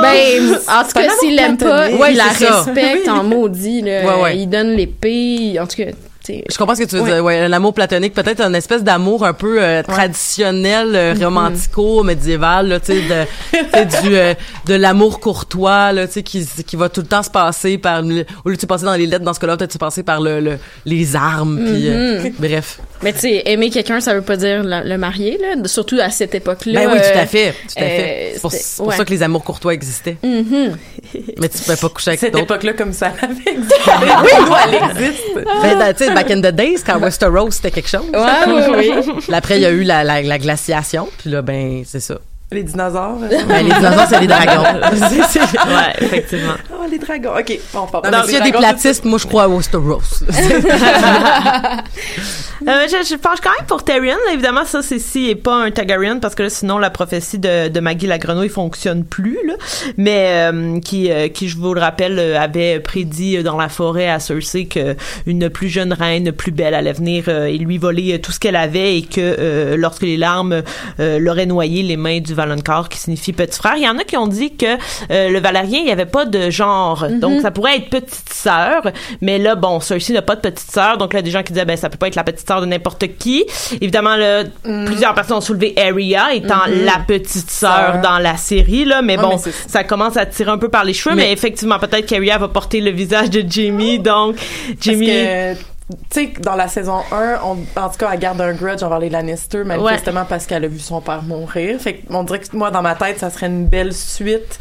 [0.01, 3.81] Ben, en tout cas, s'il l'aime pas, Ouais, il la respecte en maudit.
[3.81, 4.01] Là.
[4.05, 4.37] Ouais, ouais.
[4.37, 5.57] Il donne l'épée.
[5.59, 5.91] En tout cas.
[6.27, 7.23] Je comprends ce que tu veux dire.
[7.23, 12.79] Ouais, l'amour platonique, peut-être une espèce d'amour un peu euh, traditionnel, euh, romantico, médiéval, là,
[12.79, 14.35] tu sais, de, du euh,
[14.67, 18.03] de l'amour courtois, là, tu sais, qui qui va tout le temps se passer par
[18.03, 20.21] au lieu de se passer dans les lettres, dans ce cas-là, peut-être se passer par
[20.21, 22.79] le, le- les armes, puis euh, bref.
[23.01, 25.55] Mais tu sais, aimer quelqu'un, ça veut pas dire le, le marier, là.
[25.67, 26.81] Surtout à cette époque-là.
[26.85, 28.31] Ben oui, tout euh, à fait, tout à fait.
[28.35, 28.95] euh, C'est pour, ouais.
[28.97, 30.17] ça que les amours courtois existaient.
[30.23, 30.77] Mhm.
[31.39, 32.43] Mais tu pouvais pas coucher avec Cette d'autres.
[32.43, 33.75] époque-là, comme ça, elle avait existé.
[33.87, 35.33] Nous, elle existe.
[35.61, 38.05] Ben, tu sais, back in the days, quand Westeros, c'était quelque chose.
[38.13, 39.13] Ouais, oui, oui.
[39.21, 42.19] Puis après, il y a eu la, la, la glaciation, puis là, ben, c'est ça.
[42.51, 43.17] Les dinosaures.
[43.47, 44.63] Ben, les dinosaures, c'est les dragons.
[44.95, 46.53] C'est- c'est- Ouais, effectivement.
[46.71, 47.31] Oh, les dragons.
[47.37, 48.01] OK, on part.
[48.03, 50.01] Non, mais s'il y a des platistes, moi, je crois à Westeros.
[52.67, 54.17] Euh, je, je penche quand même pour Tyrion.
[54.27, 54.33] là.
[54.33, 57.69] évidemment, ça, c'est si et pas un Targaryen, parce que là, sinon, la prophétie de,
[57.69, 59.37] de Maggie la grenouille fonctionne plus.
[59.47, 59.53] Là.
[59.95, 63.69] Mais euh, qui, euh, qui, je vous le rappelle, euh, avait prédit euh, dans la
[63.69, 67.77] forêt à Cersei que une plus jeune reine, plus belle, allait venir euh, et lui
[67.77, 70.61] voler tout ce qu'elle avait et que euh, lorsque les larmes
[70.99, 73.73] euh, l'auraient noyé, les mains du Valonqor, qui signifie petit frère.
[73.77, 74.65] Il y en a qui ont dit que
[75.11, 77.05] euh, le Valérien, il n'y avait pas de genre.
[77.09, 78.81] Donc, ça pourrait être petite sœur.
[79.21, 80.97] Mais là, bon, Cersei n'a pas de petite sœur.
[80.97, 82.65] Donc là, des gens qui disaient, ben, ça peut pas être la petite sœur de
[82.65, 83.45] n'importe qui.
[83.81, 84.43] Évidemment, là,
[84.85, 89.01] plusieurs personnes ont soulevé Arya étant la petite sœur dans la série, là.
[89.01, 91.15] Mais Ouais, bon, mais ça commence à tirer un peu par les cheveux.
[91.15, 93.99] Mais, Mais- effectivement, peut-être qu'Arya va porter le visage de Jamie.
[93.99, 94.35] Donc.
[94.35, 95.55] Parce que,
[95.89, 98.99] tu sais, dans la saison 1, on, en tout cas, elle garde un grudge envers
[98.99, 101.79] les Lannister, manifestement parce qu'elle a vu son père mourir.
[101.79, 104.59] Fait qu'on dirait que moi, dans ma tête, ça serait une belle suite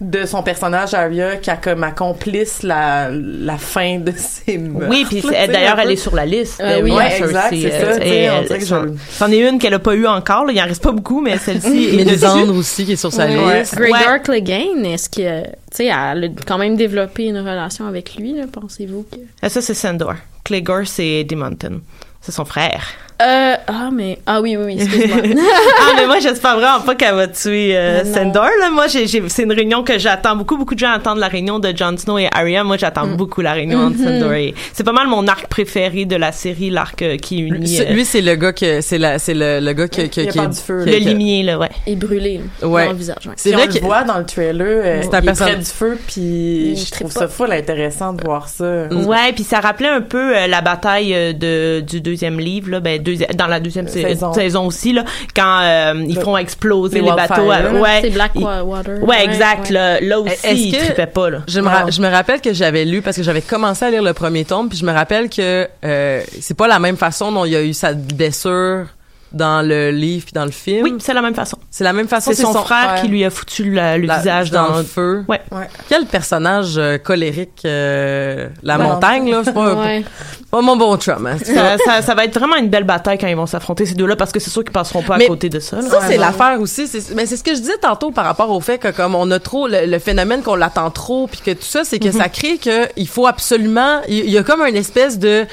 [0.00, 4.88] de son personnage Arya qui a comme accomplisse la, la fin de ses meurtres.
[4.90, 6.60] Oui, puis d'ailleurs, elle est sur la liste.
[6.60, 8.64] Euh, de oui, ouais, exact, c'est ça, euh, tu sais, et on elle- dirait que
[8.64, 8.74] je-
[9.10, 10.46] c'en- est une qu'elle a pas eu encore.
[10.46, 10.52] là.
[10.52, 11.96] Il en reste pas beaucoup, mais celle-ci est dessus.
[12.04, 13.60] Mélisandre aussi, qui est sur sa Ouais.
[13.60, 13.76] liste.
[13.76, 18.34] Gregor Clegane, est-ce que, tu sais, elle a quand même développé une relation avec lui,
[18.52, 19.18] pensez-vous que...
[19.42, 20.14] Ah, Ça, c'est Sandor.
[20.44, 21.80] Clegor, c'est Demonton.
[22.20, 22.86] C'est son frère.
[23.22, 25.18] Euh, ah, mais, ah oui, oui, oui, excuse-moi.
[25.80, 28.04] ah, mais moi, j'espère vraiment pas qu'elle va tuer euh.
[28.04, 28.48] Sandor.
[28.60, 28.70] Là.
[28.72, 30.56] Moi, j'ai, c'est une réunion que j'attends beaucoup.
[30.56, 32.64] Beaucoup de gens attendent la réunion de Jon Snow et Arya.
[32.64, 34.54] Moi, j'attends beaucoup la réunion entre Sandor et...
[34.72, 37.80] C'est pas mal mon arc préféré de la série, l'arc euh, qui unit...
[37.80, 40.56] Euh, Lui, c'est le gars que c'est la c'est le, le gars qui qui du
[40.56, 40.84] feu.
[40.84, 41.70] le limier, là, ouais.
[41.86, 42.86] Et brûlé, là, Ouais.
[42.86, 43.32] dans le visage, ouais.
[43.36, 45.52] C'est vrai on que le voit dans le trailer, euh, C'est un il est personnage-
[45.54, 48.88] près du feu, puis je trouve ça full intéressant de voir ça.
[48.90, 49.06] Mm.
[49.06, 53.00] Ouais, puis ça rappelait un peu euh, la bataille de du deuxième livre là, ben
[53.04, 54.32] deuxi- dans la deuxième sa- Saison.
[54.32, 54.66] saison.
[54.66, 55.04] aussi là,
[55.36, 57.50] quand euh, ils Le- font exploser les les, bateaux.
[57.50, 57.72] à- là.
[57.72, 59.02] ouais, C'est Blackwater.
[59.04, 59.66] Ouais, exact.
[59.68, 59.72] ouais.
[59.74, 61.38] Là, là aussi, Est-ce ils trippaient pas là.
[61.46, 61.90] Je me, ra- Non.
[61.90, 64.68] je me rappelle que j'avais lu parce que j'avais commencé à lire le premier tome
[64.68, 67.62] puis je me rappelle que euh, c'est pas la même façon dont il y a
[67.62, 68.86] eu sa blessure
[69.34, 70.82] dans le livre puis dans le film?
[70.84, 71.58] Oui, c'est la même façon.
[71.70, 72.30] C'est la même façon.
[72.34, 74.78] C'est son, frère qui lui a foutu la- le la- visage dans, dans.
[74.78, 75.24] le feu.
[75.28, 75.40] Ouais.
[75.52, 75.68] Ouais.
[75.88, 78.84] Quel personnage euh, colérique euh, la Ouais.
[78.84, 80.04] montagne là, c'est pas, Ouais.
[80.50, 81.26] pas mon bon chum.
[81.26, 83.94] Hein, Ça, ça, ça va être vraiment une belle bataille quand ils vont s'affronter ces
[83.94, 85.76] deux-là parce que c'est sûr qu'ils passeront pas Mais à côté de ça.
[85.76, 85.82] là.
[85.88, 86.88] Ça, c'est l'affaire aussi.
[87.14, 89.38] Mais c'est ce que je disais tantôt par rapport au fait que comme on a
[89.38, 92.58] trop le, le phénomène qu'on l'attend trop, puis que tout ça, c'est que ça crée
[92.58, 94.00] que il faut absolument.
[94.08, 95.44] Il il y, a comme une espèce de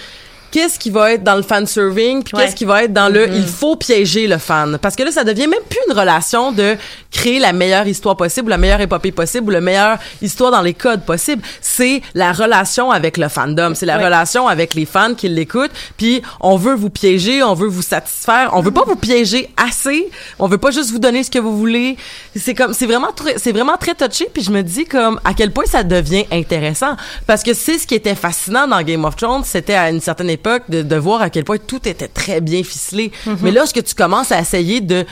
[0.51, 2.43] qu'est-ce qui va être dans le fan serving puis Ouais.
[2.45, 4.77] qu'est-ce qui va être dans le il faut piéger le fan.
[4.81, 6.75] Parce que là ça devient même plus une relation de
[7.11, 10.73] créer la meilleure histoire possible la meilleure épopée possible ou la meilleure histoire dans les
[10.73, 11.41] codes possibles.
[11.61, 13.73] C'est la relation avec le fandom.
[13.75, 14.05] C'est la Ouais.
[14.05, 15.71] relation avec les fans qui l'écoutent.
[15.97, 18.51] Puis on veut vous piéger on veut vous satisfaire.
[18.53, 20.09] On veut pas vous piéger assez.
[20.39, 21.97] On veut pas juste vous donner ce que vous voulez.
[22.35, 24.27] C'est comme c'est vraiment très c'est vraiment très touché.
[24.33, 26.95] Puis je me dis comme à quel point ça devient intéressant.
[27.27, 29.43] Parce que c'est ce qui était fascinant dans Game of Thrones.
[29.45, 32.63] C'était à une certaine époque de, de voir à quel point tout était très bien
[32.63, 35.05] ficelé mais lorsque tu commences à essayer de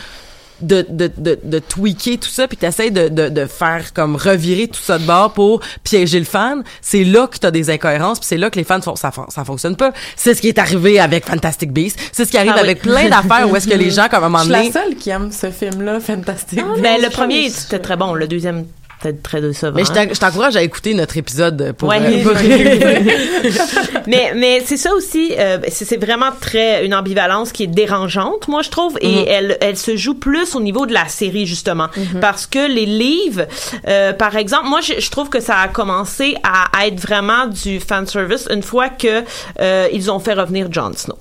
[0.61, 4.67] de, de, de, de tweaker tout ça puis t'essayes de, de, de faire comme revirer
[4.67, 8.27] tout ça de bord pour piéger le fan c'est là que t'as des incohérences puis
[8.27, 10.99] c'est là que les fans font ça, ça fonctionne pas c'est ce qui est arrivé
[10.99, 12.63] avec Fantastic Beasts c'est ce qui arrive Ah oui.
[12.65, 14.59] avec plein d'affaires où est-ce que les gens comme à un Je moment suis la
[14.59, 16.59] donné seule qui aime ce film-là, fantastique.
[16.83, 18.13] Ben, le premier, c'était très bon.
[18.13, 18.65] Le deuxième,
[19.01, 19.73] peut-être très décevant.
[19.75, 21.89] Mais je t'en- je t'encourage à écouter notre épisode pour.
[21.89, 21.97] Ouais.
[22.01, 22.33] euh, pour-
[24.07, 28.62] mais mais c'est ça aussi euh, c'est vraiment très une ambivalence qui est dérangeante moi
[28.62, 29.25] je trouve et Mhm.
[29.27, 31.88] elle elle se joue plus au niveau de la série justement
[32.21, 33.45] parce que les livres
[33.88, 37.79] euh, par exemple moi je, je trouve que ça a commencé à être vraiment du
[37.79, 39.23] fan service une fois que
[39.59, 41.17] euh, ils ont fait revenir Jon Snow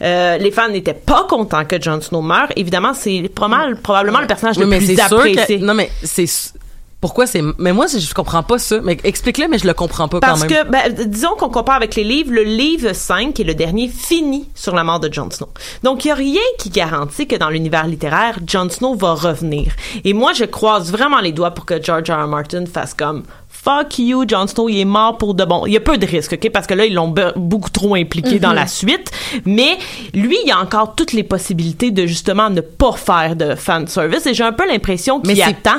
[0.00, 2.48] euh, les fans n'étaient pas contents que Jon Snow meure.
[2.56, 5.58] Évidemment, c'est probablement le personnage Oui, le plus apprécié.
[5.60, 5.64] que.
[5.64, 6.24] Non, mais c'est.
[7.00, 7.40] Pourquoi c'est.
[7.58, 8.78] Mais moi, je comprends pas ça.
[8.82, 10.64] Mais explique-le, mais je le comprends pas Parce quand même.
[10.66, 13.88] que, ben, disons qu'on compare avec les livres, le livre 5, qui est le dernier,
[13.88, 15.48] finit sur la mort de Jon Snow.
[15.82, 19.72] Donc, il y a rien qui garantit que dans l'univers littéraire, Jon Snow va revenir.
[20.04, 22.24] Et moi, je croise vraiment les doigts pour que George R.
[22.24, 22.28] R.
[22.28, 25.64] Martin fasse comme Fuck you, Jon Snow, il est mort pour de bon.
[25.66, 26.50] Il y a peu de risques, OK?
[26.52, 29.10] Parce que là, ils l'ont be- beaucoup trop impliqué dans la suite.
[29.46, 29.78] Mais
[30.14, 33.86] lui, il y a encore toutes les possibilités de justement ne pas faire de fan
[33.86, 34.26] service.
[34.26, 35.78] Et j'ai un peu l'impression Mais qu'il c'est- attend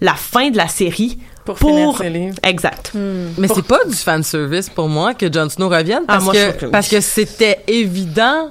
[0.00, 2.36] la fin de la série Pour finir ses livres.
[2.42, 2.92] Exact.
[2.94, 6.34] Mais c'est pas du fan service pour moi que Jon Snow revienne Ah, parce moi,
[6.34, 6.72] que que oui.
[6.72, 8.50] parce que c'était évident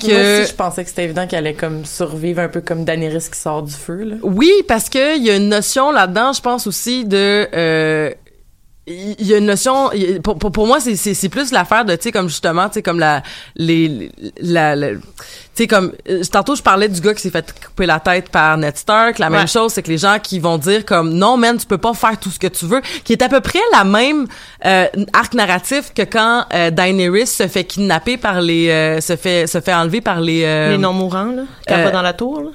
[0.00, 2.84] que Moi aussi, je pensais que c'était évident qu'elle allait comme survivre un peu comme
[2.84, 4.16] Daenerys qui sort du feu, là.
[4.22, 8.10] Oui, parce que il y a une notion là-dedans, je pense aussi de euh,
[8.86, 9.90] il y a une notion
[10.22, 12.74] pour, pour, pour moi c'est c'est c'est plus l'affaire de tu sais comme justement tu
[12.74, 13.22] sais comme la
[13.56, 15.00] les la, la- tu
[15.54, 18.58] sais comme euh, tantôt je parlais du gars qui s'est fait couper la tête par
[18.58, 21.56] Ned Stark la même chose c'est que les gens qui vont dire comme non man
[21.56, 23.84] tu peux pas faire tout ce que tu veux qui est à peu près la
[23.84, 24.26] même
[24.66, 29.46] euh, arc narratif que quand euh, Daenerys se fait kidnapper par les euh, se fait
[29.46, 32.42] se fait enlever par les euh, Les non-mourants, là, qui euh, pas dans la tour,
[32.42, 32.50] là.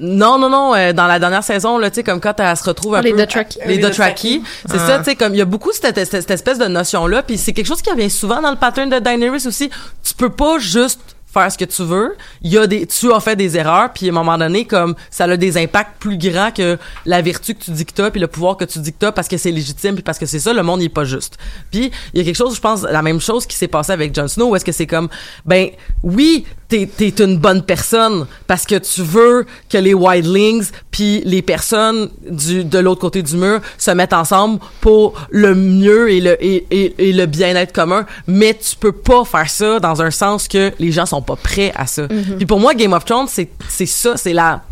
[0.00, 0.74] Non, non, non.
[0.74, 3.12] euh, dans la dernière saison, là, tu sais, comme quand elle se retrouve un Les
[3.12, 3.18] peu...
[3.18, 3.58] Dothraki.
[3.66, 4.42] Les Les Dothraki.
[4.68, 4.86] C'est Ah.
[4.86, 7.38] ça, tu sais, comme il y a beaucoup cette, cette, cette espèce de notion-là, puis
[7.38, 9.70] c'est quelque chose qui revient souvent dans le pattern de Daenerys aussi.
[10.02, 11.00] Tu peux pas juste
[11.32, 12.16] faire ce que tu veux.
[12.40, 14.94] Il y a des, tu as fait des erreurs, puis à un moment donné, comme
[15.10, 18.20] ça a des impacts plus grands que la vertu que tu dis que t'as, puis
[18.22, 20.38] le pouvoir que tu dis que t'as, parce que c'est légitime, puis parce que c'est
[20.38, 21.36] ça, le monde n'est pas juste.
[21.70, 24.14] Puis il y a quelque chose, je pense, la même chose qui s'est passé avec
[24.14, 25.08] Jon Snow, où est-ce que c'est comme,
[25.44, 25.68] ben
[26.02, 31.42] oui, t'es t'es une bonne personne parce que tu veux que les wildlings puis les
[31.42, 36.44] personnes du de l'autre côté du mur se mettent ensemble pour le mieux et le
[36.44, 38.06] et, et, et le bien-être commun.
[38.26, 41.72] Mais tu peux pas faire ça dans un sens que les gens sont pas prêts
[41.76, 42.08] à ça.
[42.36, 44.62] Puis pour moi Game of Thrones c'est c'est ça c'est la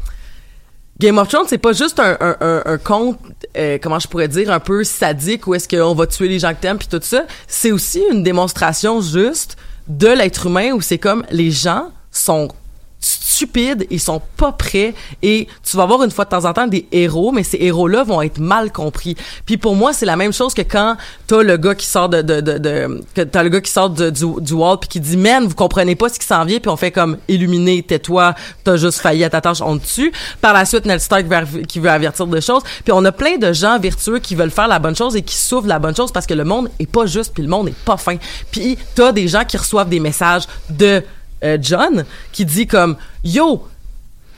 [1.00, 3.18] Game of Thrones, c'est pas juste un, un, un, un conte,
[3.56, 6.54] euh, comment je pourrais dire, un peu sadique où est-ce qu'on va tuer les gens
[6.54, 7.24] que t'aimes puis tout ça.
[7.48, 9.56] C'est aussi une démonstration juste
[9.88, 12.48] de l'être humain où c'est comme les gens sont
[13.04, 16.66] stupides, ils sont pas prêts et tu vas voir une fois de temps en temps
[16.66, 19.16] des héros, mais ces héros-là vont être mal compris.
[19.44, 22.22] Puis pour moi, c'est la même chose que quand t'as le gars qui sort de,
[22.22, 25.00] de, de, de que t'as le gars qui sort de- du, du wall puis qui
[25.00, 28.34] dit, man, vous comprenez pas ce qui s'en vient puis on fait comme illuminer, tais-toi,
[28.62, 30.12] t'as juste failli à ta tâche, on te tue.
[30.40, 31.26] Par la suite, Ned Stark
[31.68, 32.62] qui veut avertir de choses.
[32.84, 35.36] Puis on a plein de gens vertueux qui veulent faire la bonne chose et qui
[35.36, 37.74] souffrent la bonne chose parce que le monde est pas juste puis le monde est
[37.84, 38.16] pas fin.
[38.50, 41.02] Puis t'as des gens qui reçoivent des messages de
[41.42, 43.66] euh, John qui dit comme yo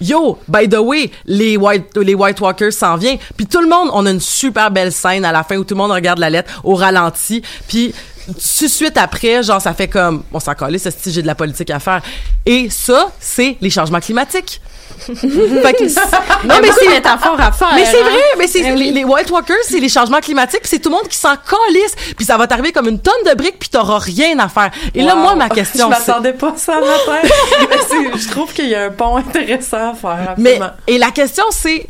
[0.01, 3.19] Yo, by the way, les White, les White Walkers s'en viennent.
[3.35, 5.75] Puis tout le monde, on a une super belle scène à la fin où tout
[5.75, 7.43] le monde regarde la lettre au ralenti.
[7.67, 7.95] Puis
[8.27, 11.71] tout suite après, genre, ça fait comme, on s'en calait, ce j'ai de la politique
[11.71, 12.03] à faire.
[12.45, 14.61] Et ça, c'est les changements climatiques.
[15.09, 17.73] non, mais c'est, métaphore à faire.
[17.75, 18.05] mais c'est hein.
[18.05, 18.79] vrai, mais c'est oui.
[18.79, 21.95] les, les White Walkers, c'est les changements climatiques, c'est tout le monde qui s'en calisse,
[22.17, 24.71] puis ça va t'arriver comme une tonne de briques, puis t'auras rien à faire.
[24.95, 27.29] Et là, moi, ma question, je m'attendais pas à ça matin.
[28.17, 30.35] Je trouve qu'il y a un pont intéressant à faire.
[30.39, 31.87] Mais et la question c'est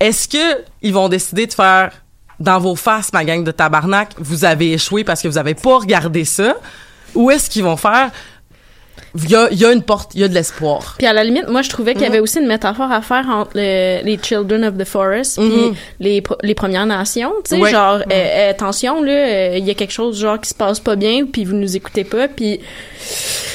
[0.00, 1.90] est-ce que ils vont décider de faire
[2.38, 5.78] dans vos faces ma gang de tabarnak, vous avez échoué parce que vous avez pas
[5.78, 6.54] regardé ça
[7.14, 8.10] ou est-ce qu'ils vont faire
[9.14, 10.94] il y a, il y a une porte, il y a de l'espoir.
[10.98, 12.12] Puis à la limite, moi, je trouvais qu'il y Mhm.
[12.12, 15.74] avait aussi une métaphore à faire entre le- les Children of the Forest puis Mhm.
[16.00, 17.32] les, les Premières Nations.
[17.44, 17.70] Tu sais, Ouais.
[17.70, 20.80] genre, euh, euh, attention, là, euh, il y a quelque chose, genre, qui se passe
[20.80, 22.60] pas bien, puis vous nous écoutez pas, puis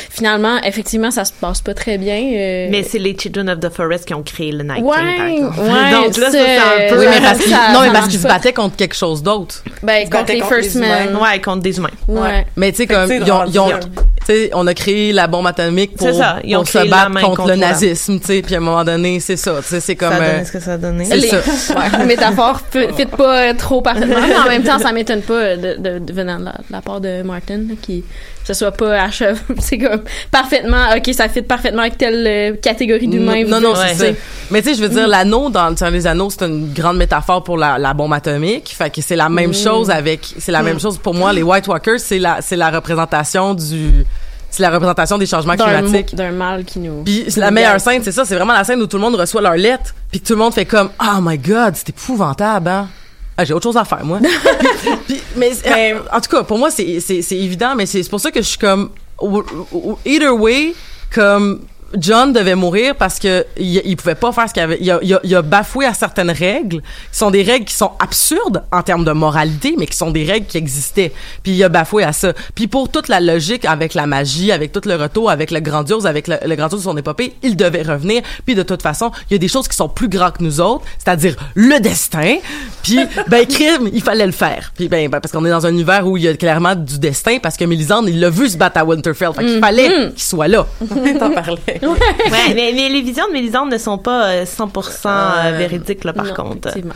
[0.10, 2.16] finalement, effectivement, ça se passe pas très bien.
[2.34, 5.34] euh, Mais c'est les Children of the Forest qui ont créé le Night King, Ouais,
[5.36, 5.60] exemple.
[5.60, 7.00] ouais, Donc là, ça, c'est un peu...
[7.00, 9.64] Oui, mais ça- parce qu'ils, non, mais parce qu'ils se battaient contre quelque chose d'autre.
[9.84, 11.16] ben, contre les First Men.
[11.16, 11.90] Ouais, contre des humains.
[12.08, 12.46] Ouais.
[12.56, 14.74] Mais tu sais comme tu sais, ils ont, ils ont- rendu- tu sais, on a
[14.74, 17.56] créé la bombe atomique pour, C'est ça, ils ont pour se battre contre, contre le
[17.56, 20.18] nazisme, tu sais, puis à un moment donné, c'est ça, tu sais, c'est comme ça
[20.18, 21.06] a euh, donné ce que ça a donné.
[21.06, 21.38] c'est Les- ça.
[21.80, 25.78] ouais, ne fit pas euh, trop parfaitement, mais en même temps, ça m'étonne pas de,
[25.78, 28.04] de, de venant de la, de la part de Martin, qui
[28.42, 29.38] que ce soit pas à cheveux.
[29.60, 33.44] C'est comme parfaitement, ok, ça fit parfaitement avec telle euh, catégorie d'humains.
[33.46, 34.14] Non, non, c'est Ouais.
[34.14, 34.20] ça.
[34.50, 36.98] Mais tu sais, je veux dire, l'anneau dans le Seigneur des Anneaux, c'est une grande
[36.98, 38.74] métaphore pour la, la bombe atomique.
[38.76, 41.32] Fait que c'est la même chose avec, c'est la même chose pour moi.
[41.34, 44.06] Les White Walkers, c'est la, c'est la représentation du,
[44.52, 46.14] c'est la représentation des changements climatiques.
[46.16, 47.04] d'un mal qui nous.
[47.04, 49.16] Puis c'est la meilleure scène, c'est ça, c'est vraiment la scène où tout le monde
[49.16, 52.88] reçoit leur lettre, puis tout le monde fait comme, oh my god, c'est épouvantable, hein.
[53.38, 54.20] Ah, j'ai autre chose à faire, moi.
[54.82, 58.08] Puis- puis- mais, euh, en tout cas, pour moi, c'est c'est- c'est évident, mais c'est
[58.10, 58.90] pour ça que je suis comme.
[60.06, 60.74] Either way,
[61.14, 61.62] comme.
[61.98, 64.78] John devait mourir parce que il, il pouvait pas faire ce qu'il avait.
[64.82, 67.74] Il a, il a- il a bafoué à certaines règles qui sont des règles qui
[67.74, 71.12] sont absurdes en termes de moralité, mais qui sont des règles qui existaient.
[71.44, 72.34] Puis il a bafoué à ça.
[72.56, 76.06] Puis pour toute la logique avec la magie, avec tout le retour, avec le grandiose,
[76.08, 78.22] avec le, le grandiose de son épopée, il devait revenir.
[78.46, 80.62] Puis de toute façon, il y a des choses qui sont plus grandes que nous
[80.62, 82.38] autres, c'est-à-dire le destin.
[82.84, 84.72] Puis ben crime, il fallait le faire.
[84.76, 87.00] Puis ben, ben, parce qu'on est dans un univers où il y a clairement du
[87.00, 89.32] destin parce que Mélisande, il l'a vu se battre à Winterfell.
[89.36, 90.66] Fait qu'il fallait qu'il soit là.
[91.20, 91.81] T'en parlais.
[91.82, 96.14] Ouais, mais, mais les visions de Mélisande ne sont pas euh, 100% euh, véridiques, là,
[96.14, 96.68] par Non, contre.
[96.70, 96.94] effectivement.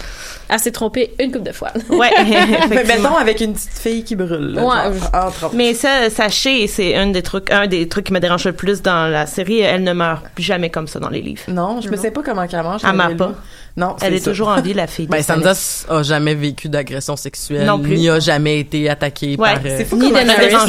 [0.48, 1.70] Elle s'est trompée une couple de fois.
[1.90, 2.12] Ouais,
[2.70, 4.54] Mais mettons avec une petite fille qui brûle.
[4.54, 5.56] là, Ouais, genre, entre autres.
[5.56, 8.82] Mais ça, sachez, c'est un des trucs, un des trucs qui me dérange le plus
[8.82, 9.60] dans la série.
[9.62, 11.42] Elle ne meurt plus jamais comme ça dans les livres.
[11.48, 12.82] Non, je me sais pas comment qu'elle mange.
[12.88, 13.34] Elle meurt pas.
[13.78, 14.32] Non, Elle est ça.
[14.32, 15.08] toujours en vie, la fille.
[15.12, 15.22] Ben.
[15.22, 15.54] Sansa
[15.90, 17.96] a jamais vécu d'agression sexuelle, Non plus.
[17.98, 19.60] ni a jamais été attaquée Ouais, par.
[19.66, 20.24] euh, C'est fou Ni comment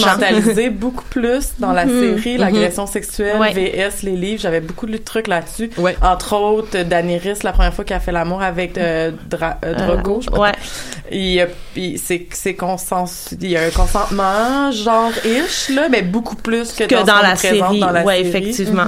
[0.07, 3.53] mentalisé beaucoup plus dans la série l'agression sexuelle, Ouais.
[3.53, 4.41] VS, les livres.
[4.43, 5.71] J'avais beaucoup de trucs là-dessus.
[5.79, 5.97] Ouais.
[6.03, 10.19] Entre autres, Daenerys, la première fois qu'elle a fait l'amour avec euh, Dra- euh, Drogo.
[10.21, 10.53] je sais pas Ouais.
[11.99, 16.85] C'est c'est consens- il y a un consentement genre ish là, mais beaucoup plus que,
[16.85, 17.79] Que dans, la série.
[17.81, 18.29] dans la ouais, série.
[18.29, 18.87] effectivement.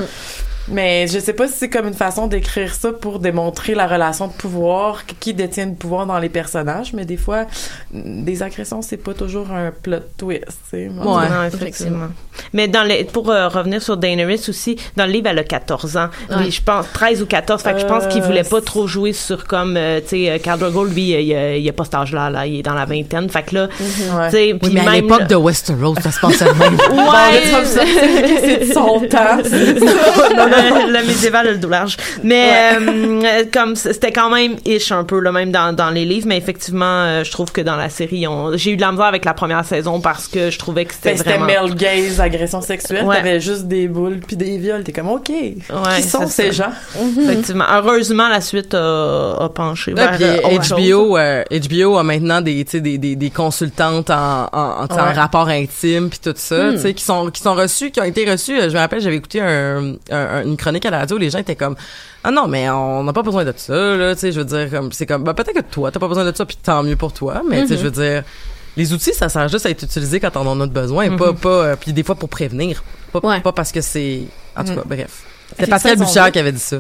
[0.71, 4.27] Mais je sais pas si c'est comme une façon d'écrire ça pour démontrer la relation
[4.27, 7.47] de pouvoir, qui détient le pouvoir dans les personnages, mais des fois,
[7.93, 10.91] des agressions, c'est pas toujours un plot twist, tu sais.
[10.93, 11.29] Moi, Ouais.
[11.29, 12.09] Non, effectivement.
[12.53, 15.97] Mais dans les, pour euh, revenir sur Daenerys aussi, dans le livre, elle a 14
[15.97, 16.09] ans.
[16.31, 16.37] Ouais.
[16.43, 17.63] Puis je pense 13 ou 14.
[17.63, 20.41] Fait que je pense qu'il Euh, voulait pas trop jouer sur comme, euh, tu sais,
[20.43, 22.47] Khal Drogo, lui, il, a- il a pas cet âge-là, là.
[22.47, 23.29] Il est dans la vingtaine.
[23.31, 24.27] Fait que là, Ouais.
[24.27, 26.75] tu sais, Oui, mais à même l'époque là- de Westeros, ça se passait même.
[26.75, 29.37] Ouais, c'est de son temps.
[29.43, 30.58] le,
[30.89, 31.97] le médiéval le large.
[32.23, 36.27] Mais euh, comme c'était quand même ish un peu là même dans, dans les livres,
[36.29, 39.07] mais effectivement euh, je trouve que dans la série on- j'ai eu de la misère
[39.07, 41.75] avec la première saison parce que je trouvais que c'était Fait que C'était vraiment male
[41.77, 43.05] gaze, agression sexuelle.
[43.05, 43.17] Ouais.
[43.17, 44.83] T'avais juste des boules puis des viols.
[44.85, 45.29] T'es comme, OK.
[45.29, 45.57] Ouais,
[45.97, 46.71] qui sont ces gens?
[47.23, 47.65] effectivement.
[47.71, 50.75] Heureusement la suite a, a penché Ouais, vers euh, autre.
[50.77, 55.49] HBO, euh, HBO a maintenant des, tu sais, des, des, des consultantes en, en, rapport
[55.49, 58.61] intime puis tout ça, tu sais, qui sont qui sont reçues, qui ont été reçues.
[58.61, 61.57] Je me rappelle, j'avais écouté un, un- une chronique à la radio, les gens étaient
[61.57, 61.77] comme
[62.25, 64.71] ah non mais on n'a pas besoin de ça là, tu sais, je veux dire
[64.71, 66.97] comme c'est comme bah, peut-être que toi t'as pas besoin de ça puis tant mieux
[66.97, 68.25] pour toi, mais tu sais je veux dire
[68.77, 71.49] les outils ça sert juste à être utilisé quand on en a besoin, pas pas
[71.49, 72.83] euh, puis des fois pour prévenir,
[73.13, 73.41] pas Ouais.
[73.41, 74.23] pas parce que c'est
[74.57, 75.23] en tout cas bref.
[75.59, 76.79] C'est Pascal Bouchard qui avait dit ça.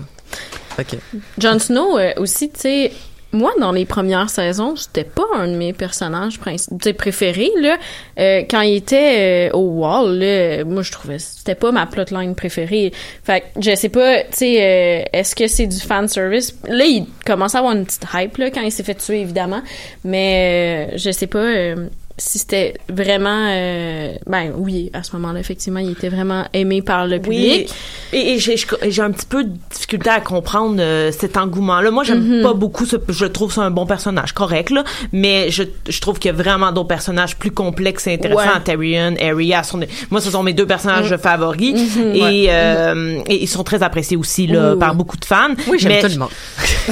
[0.77, 0.97] Que
[1.39, 2.93] Jon Snow euh, aussi, tu sais,
[3.33, 7.77] moi dans les premières saisons, c'était pas un de mes personnages préférés là.
[8.19, 12.35] Euh, quand il était euh, au Wall, là, moi je trouvais c'était pas ma plotline
[12.35, 12.93] préférée.
[13.23, 16.57] Fait que je sais pas, tu sais, euh, est-ce que c'est du fan service?
[16.67, 19.63] Là, il commence à avoir une petite hype là quand il s'est fait tuer évidemment,
[20.05, 21.75] mais euh, je sais pas.
[22.19, 27.07] Si c'était vraiment euh, ben oui à ce moment-là effectivement il était vraiment aimé par
[27.07, 27.69] le public
[28.13, 28.57] Oui, et, et j'ai
[28.89, 31.91] j'ai un petit peu de difficulté à comprendre euh, cet engouement-là.
[31.91, 35.63] Moi, j'aime pas beaucoup ce, je trouve ça un bon personnage, correct, là, mais je,
[35.89, 38.41] je trouve qu'il y a vraiment d'autres personnages plus complexes et intéressants.
[38.41, 38.63] Ouais.
[38.65, 41.75] Tyrion, Arya, sont des- moi, ce sont mes deux personnages favoris
[42.15, 44.97] et, euh, et ils sont très appréciés aussi, là, Oui, par oui.
[44.99, 45.55] beaucoup de fans.
[45.69, 46.29] oui, j'aime tout le monde.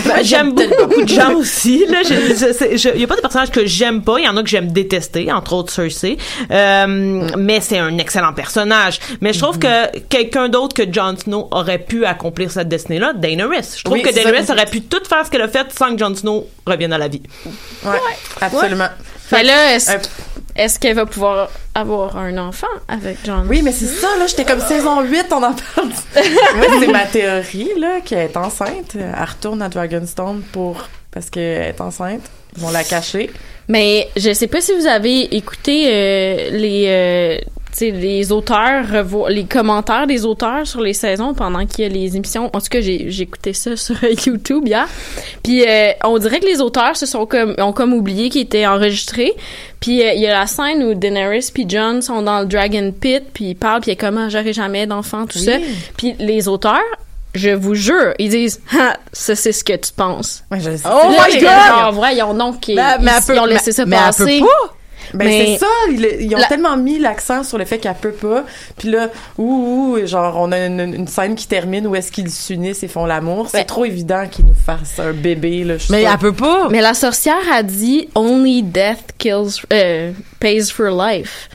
[0.04, 1.84] ben, j'aime beaucoup, beaucoup de gens aussi.
[1.88, 4.18] Là, il y a pas de personnages que j'aime pas.
[4.18, 6.16] Il y en a que j'aime détester, entre autres Cersei.
[6.50, 8.98] Euh, mais c'est un excellent personnage.
[9.20, 13.74] Mais je trouve que quelqu'un d'autre que Jon Snow aurait pu accomplir cette destinée-là, Daenerys.
[13.78, 14.52] Je trouve Oui, que Daenerys ça.
[14.54, 17.08] aurait pu tout faire ce qu'elle a fait sans que Jon Snow revienne à la
[17.08, 17.22] vie.
[17.84, 17.92] Ouais,
[18.40, 18.88] absolument.
[19.28, 19.98] Fait là, est-ce Euh,
[20.54, 23.44] est-ce qu'elle va pouvoir avoir un enfant avec John?
[23.48, 25.88] Oui, mais c'est ça, là, j'étais comme saison 8, on en parle.
[26.56, 28.94] Moi, c'est ma théorie, là, qu'elle est enceinte.
[28.94, 30.88] Elle retourne à Dragonstone pour...
[31.16, 32.20] parce qu'elle est enceinte.
[32.54, 33.30] Ils vont la cacher.
[33.68, 37.38] Mais je sais pas si vous avez écouté euh, les euh,
[37.80, 38.84] les auteurs
[39.30, 42.50] les commentaires des auteurs sur les saisons pendant qu'il y a les émissions.
[42.52, 44.86] En tout cas, j'ai écouté ça sur YouTube hier.
[45.42, 48.66] Puis euh, on dirait que les auteurs se sont comme ont comme oublié qu'ils étaient
[48.66, 49.32] enregistrés.
[49.80, 52.92] Puis euh, il y a la scène où Daenerys puis Jon sont dans le Dragon
[52.92, 55.52] Pit puis ils parlent puis il y a comme Ah, j'aurai jamais d'enfant tout ça.
[55.96, 56.82] Puis les auteurs
[57.36, 60.42] je vous jure, ils disent, ah, ça c'est ce que tu penses.
[60.50, 60.84] Ouais, je sais.
[60.86, 61.50] Oh Là, my God!
[61.50, 64.40] Genre, voyons donc qu'ils mais ils- elle ont laissé ça mais elle peut passer.
[64.40, 64.72] pas.
[65.14, 67.94] Ben Mais- c'est ça, ils, ils ont La- tellement mis l'accent sur le fait qu'elle
[67.94, 68.42] peut pas.
[68.76, 69.08] Puis là,
[69.38, 72.88] ouh, ouh, genre on a une, une scène qui termine où est-ce qu'ils s'unissent et
[72.88, 73.46] font l'amour.
[73.48, 75.78] C'est Ben- trop évident qu'ils nous fassent un bébé là.
[75.78, 76.68] je Mais elle peut pas.
[76.70, 80.10] Mais la sorcière a dit only death kills euh,
[80.40, 81.50] pays for life.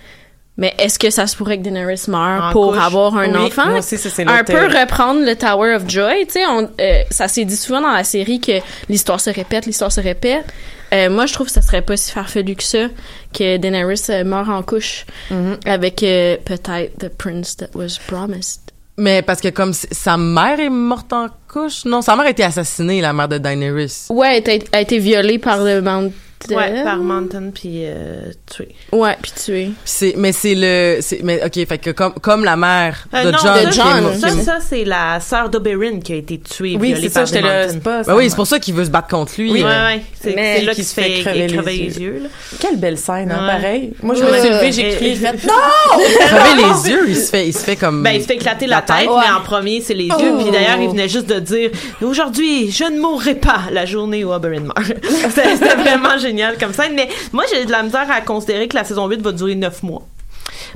[0.62, 2.82] Mais est-ce que ça se pourrait que Daenerys meure En pour couche?
[2.84, 3.66] avoir un Oui, enfant?
[3.70, 7.02] moi aussi, ça, c'est un peu reprendre le Tower of Joy, tu sais, on- euh,
[7.10, 8.54] ça s'est dit souvent dans la série que
[8.88, 10.46] l'histoire se répète, l'histoire se répète.
[10.94, 12.88] Euh, moi, je trouve que ça serait pas si farfelu que ça
[13.34, 15.68] que Daenerys euh, meure en couche Mm-hmm.
[15.68, 18.62] avec euh, peut-être the prince that was promised.
[18.98, 22.44] Mais parce que comme sa mère est morte en couche, non, sa mère a été
[22.44, 24.08] assassinée, la mère de Daenerys.
[24.10, 26.14] Ouais, elle a été- violée par le Mountain.
[26.50, 28.70] Ouais, par Mountain puis euh, tué.
[28.92, 29.32] Ouais, puis.
[29.46, 33.26] Puis c'est, mais c'est le, c'est, mais ok, fait que comme, comme la mère Euh,
[33.26, 34.20] de non, John, est John.
[34.20, 36.78] Ça, ça, c'est la sœur d'Oberyn qui a été tuée.
[36.80, 37.68] Oui, c'est ça, j'étais là.
[37.84, 38.04] Pas.
[38.04, 39.52] Ben oui, c'est pour ça qu'il veut se battre contre lui.
[39.52, 39.66] Oui, euh.
[39.66, 40.02] ouais, ouais.
[40.20, 41.84] C'est là qui qu'il se fait crever les crever yeux.
[41.86, 42.20] les yeux.
[42.24, 42.30] là.
[42.60, 43.54] Quelle belle scène, hein, Ouais.
[43.54, 43.94] pareil.
[44.02, 45.54] Moi, je me suis levée, j'ai crié, et- j'ai fait non!
[46.28, 48.04] Crever les yeux, il se fait, il se fait comme.
[48.04, 50.38] Ben, il se fait éclater la, tête, mais en premier, c'est les yeux.
[50.40, 51.72] Puis d'ailleurs, il venait juste de dire
[52.02, 54.82] Aujourd'hui, je ne mourrai pas la journée où Oberyn meurt.
[55.04, 56.94] C'était c'était vraiment génial comme scène.
[56.96, 59.84] Mais moi, j'ai de la misère à considérer que la saison 8 va durer 9
[59.84, 60.04] mois.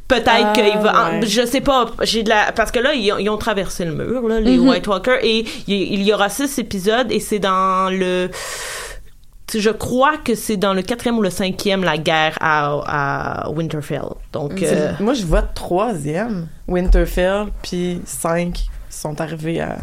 [0.08, 1.10] Peut-être Ah, qu'il va.
[1.12, 1.26] ouais.
[1.26, 1.88] Je sais pas.
[2.04, 2.52] J'ai de la.
[2.52, 5.20] Parce que là, ils ont, ils ont traversé le mur, là, les White Walkers.
[5.24, 8.30] Et il il y aura six épisodes et c'est dans le.
[9.54, 14.02] Je crois que c'est dans le quatrième ou le cinquième la guerre à, à Winterfell.
[14.34, 16.48] Donc, euh, Moi, je vois troisième.
[16.68, 19.78] Winterfell, puis cinq sont arrivés à.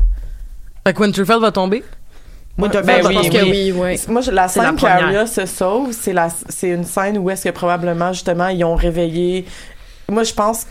[0.86, 1.84] Fait que Winterfell va tomber?
[2.58, 3.50] Winterfell, Ben je oui, pense Je que oui.
[3.50, 4.00] oui, ouais.
[4.08, 4.98] Moi, je- la scène première.
[4.98, 8.74] qu'Arya se sauve, c'est la, c'est une scène où est-ce que probablement justement ils ont
[8.76, 9.46] réveillé.
[10.08, 10.66] Moi, je pense,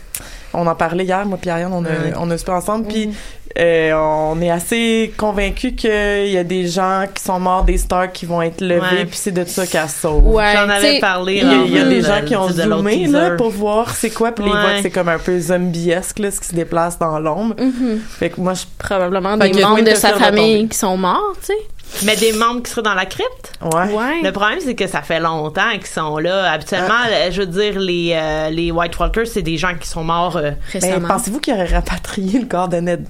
[0.54, 1.88] on en parlait hier, moi puis Ariane, on a,
[2.18, 3.10] on a super ensemble, puis
[3.58, 8.10] euh, on est assez convaincus qu'il y a des gens qui sont morts des stars
[8.12, 9.04] qui vont être levés, Ouais.
[9.04, 10.26] puis c'est de ça qu'elle sauve.
[10.28, 11.34] Ouais, J'en avais parlé.
[11.42, 13.90] Il y a, il y a des de- gens qui ont zoomé là, pour voir
[13.90, 14.56] c'est quoi, puis les Ouais.
[14.60, 17.54] voient que c'est comme un peu zombiesque là, ce qui se déplace dans l'ombre.
[17.58, 18.00] Mhm.
[18.18, 21.46] Fait que moi, je Probablement Fait des membres de sa famille qui sont morts, tu
[21.46, 22.04] sais.
[22.06, 23.52] Mais des membres qui seraient dans la crypte?
[23.60, 23.92] ouais.
[23.94, 24.22] Ouais.
[24.22, 26.50] Le problème, c'est que ça fait longtemps qu'ils sont là.
[26.50, 27.08] Habituellement, Ah.
[27.10, 30.36] euh, je veux dire, les, euh, les White Walkers, c'est des gens qui sont morts.
[30.42, 31.08] Euh, Ben, récemment.
[31.08, 33.06] pensez-vous qu'il aurait rapatrié le corps de Ned?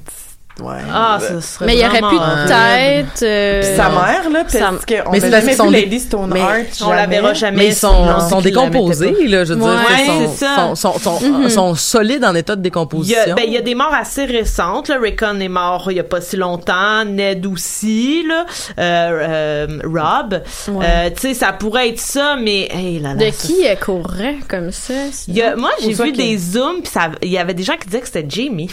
[0.61, 0.75] Ouais.
[0.93, 2.23] Ah, ça serait Mais il y aurait pu horrible.
[2.47, 3.23] peut-être.
[3.23, 6.01] euh, Puis sa mère, là, parce qu'on Mais a c'est parce jamais vu des- Lady
[6.01, 6.31] Stoneheart.
[6.35, 7.57] Mais on la verra jamais.
[7.57, 9.67] Mais ils sont, Non, la décomposés, là, je veux dire.
[9.67, 10.75] Ouais, ils sont, c'est ça.
[10.75, 13.33] sont, sont, solides en état de Il y, décomposition.
[13.33, 14.89] a, ben, il y a des morts assez récentes.
[14.89, 14.99] Là.
[15.01, 17.05] Rickon est mort il y a pas si longtemps.
[17.07, 18.23] Ned aussi.
[18.29, 18.45] Là.
[18.79, 20.43] Euh, euh, Rob.
[20.69, 20.87] Ouais.
[20.87, 22.69] Euh, tu sais, ça pourrait être ça, mais...
[22.71, 24.93] Hey, là, là, De ça, qui elle courrait comme ça?
[25.29, 27.63] Il y a- moi, j'ai ça vu des zooms, puis ça- il y avait des
[27.63, 28.71] gens qui disaient que c'était Jamie.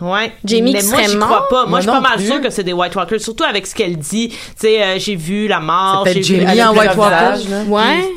[0.00, 0.32] Ouais.
[0.44, 1.28] Jamie mais qui moi, serait mort?
[1.28, 1.60] crois pas.
[1.62, 2.26] Moi, Moi je suis pas non mal plus.
[2.26, 4.28] sûre que c'est des White Walkers, surtout avec ce qu'elle dit.
[4.30, 6.04] Tu sais, euh, j'ai vu la mort.
[6.06, 7.32] C'est j'ai vu Jamie en White Walker.
[7.36, 7.62] visage, là.
[7.64, 8.08] Ouais.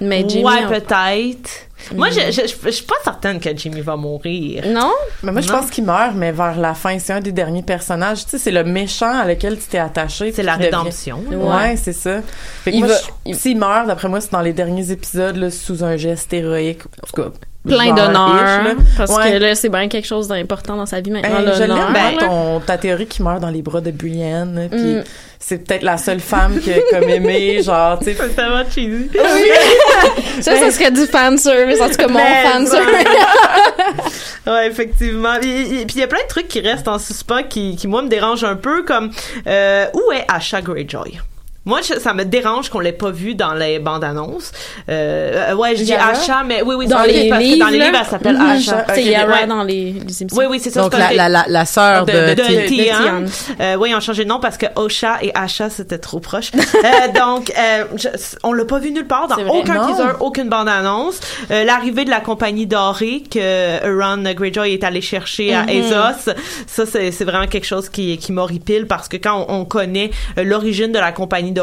[0.00, 0.44] Mais Jamie.
[0.44, 1.50] ouais, en- peut-être.
[1.94, 4.64] Moi, je, je, je, je suis pas certaine que Jamie va mourir.
[4.68, 4.92] Non?
[5.22, 5.58] Mais moi, je Non.
[5.60, 6.98] pense qu'il meurt, mais vers la fin.
[6.98, 8.24] C'est un des derniers personnages.
[8.24, 10.30] Tu sais, c'est le méchant à lequel tu t'es attaché.
[10.30, 11.24] C'est la qui devient- rédemption.
[11.30, 12.20] Ouais, c'est ça.
[12.64, 15.36] Fait que Il moi, va- je- s'il meurt, d'après moi, c'est dans les derniers épisodes,
[15.36, 16.82] là, sous un geste héroïque.
[17.02, 17.28] En tout cas,
[17.66, 18.74] Plein d'honneur.
[18.96, 19.32] Parce Ouais.
[19.32, 21.40] que là, c'est bien quelque chose d'important dans sa vie maintenant.
[21.40, 21.76] Hey, je l'honneur.
[21.76, 24.68] l'aime bien, Ben, ton, ta théorie qui meurt dans les bras de Brienne.
[24.70, 25.04] Puis Mm.
[25.38, 28.16] c'est peut-être la seule femme qui a comme aimé, genre, tu sais.
[28.18, 29.10] C'est tellement cheesy.
[30.40, 31.80] Ça, ça serait du fanservice.
[31.82, 33.06] En tout cas, mon Mais fanservice.
[34.46, 35.34] Ouais, effectivement.
[35.38, 38.08] Puis il y a plein de trucs qui restent en suspens qui, qui moi, me
[38.08, 39.10] dérangent un peu, comme
[39.46, 41.20] euh, où est Asha Greyjoy?
[41.70, 44.50] Moi, je- ça me dérange qu'on l'ait pas vu dans les bandes annonces.
[44.88, 45.94] Euh, euh, ouais, je dis?
[45.94, 48.50] Asha, mais oui, oui, Dans les parce que livres, dans les livres, elle s'appelle Mhm.
[48.50, 48.84] Asha.
[48.92, 49.46] C'est Yara ouais.
[49.46, 50.26] dans les, les émissions.
[50.36, 50.82] Oui, oui, c'est ça.
[50.82, 53.24] Donc, c'est la, la, la, la sœur de, de, de, Ti- Tian.
[53.60, 56.50] Euh, oui, ils ont changé de nom parce que Osha et Asha, c'était trop proche.
[56.56, 58.08] Euh, donc, euh, je-
[58.42, 59.86] on l'a pas vu nulle part, dans aucun Non.
[59.86, 61.20] teaser, aucune bande-annonce.
[61.52, 66.32] Euh, L'arrivée de la compagnie dorée que Euron Greyjoy est allé chercher à Ezos,
[66.66, 70.10] ça, c'est c'est vraiment quelque chose qui, qui m'horripile parce que quand on, on connaît
[70.36, 71.59] l'origine de la compagnie dorée,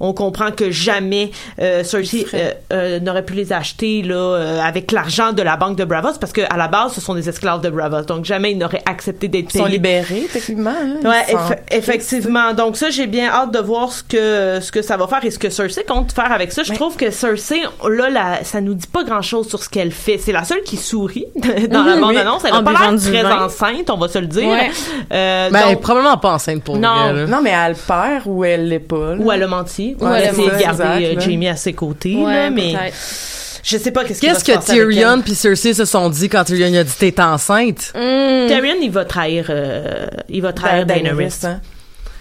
[0.00, 1.30] on comprend que jamais
[1.60, 5.76] euh, Cersei euh, euh, n'aurait pu les acheter là euh, avec l'argent de la banque
[5.76, 8.02] de Bravos parce que à la base, ce sont des esclaves de Bravos.
[8.02, 10.70] Donc, jamais ils n'auraient accepté d'être Ils sont payés libérés, techniquement.
[10.70, 10.96] hein.
[11.02, 11.62] Ils Ouais, sont eff- tristes.
[11.70, 12.52] effectivement.
[12.54, 15.30] Donc ça, j'ai bien hâte de voir ce que ce que ça va faire et
[15.30, 16.62] ce que Cersei compte faire avec ça.
[16.62, 20.18] Je trouve que Cersei, là, la, ça nous dit pas grand-chose sur ce qu'elle fait.
[20.18, 21.26] C'est la seule qui sourit
[21.70, 22.42] dans la bande-annonce.
[22.44, 23.44] Elle en a pas buvant l'air très vin.
[23.44, 24.48] enceinte, on va se le dire.
[24.48, 24.70] Ouais.
[25.12, 27.12] Euh, Ben, elle est probablement pas enceinte pour Non.
[27.12, 27.26] vrai.
[27.26, 29.14] Non, mais elle perd ou elle l'est pas.
[29.14, 29.24] là.
[29.28, 29.96] Ou elle a menti.
[30.00, 31.20] Ou elle a essayé de garder exact.
[31.30, 32.16] Jamie à ses côtés.
[32.16, 32.74] Ouais, là, mais
[33.62, 36.92] je sais pas qu'est-ce que Tyrion puis Cersei se sont dit quand Tyrion a dit
[36.98, 37.92] t'es enceinte?
[37.94, 38.46] Hmm.
[38.46, 41.16] Tyrion, il va trahir, euh, il va trahir Da- Daenerys.
[41.16, 41.60] Daenerys, hein.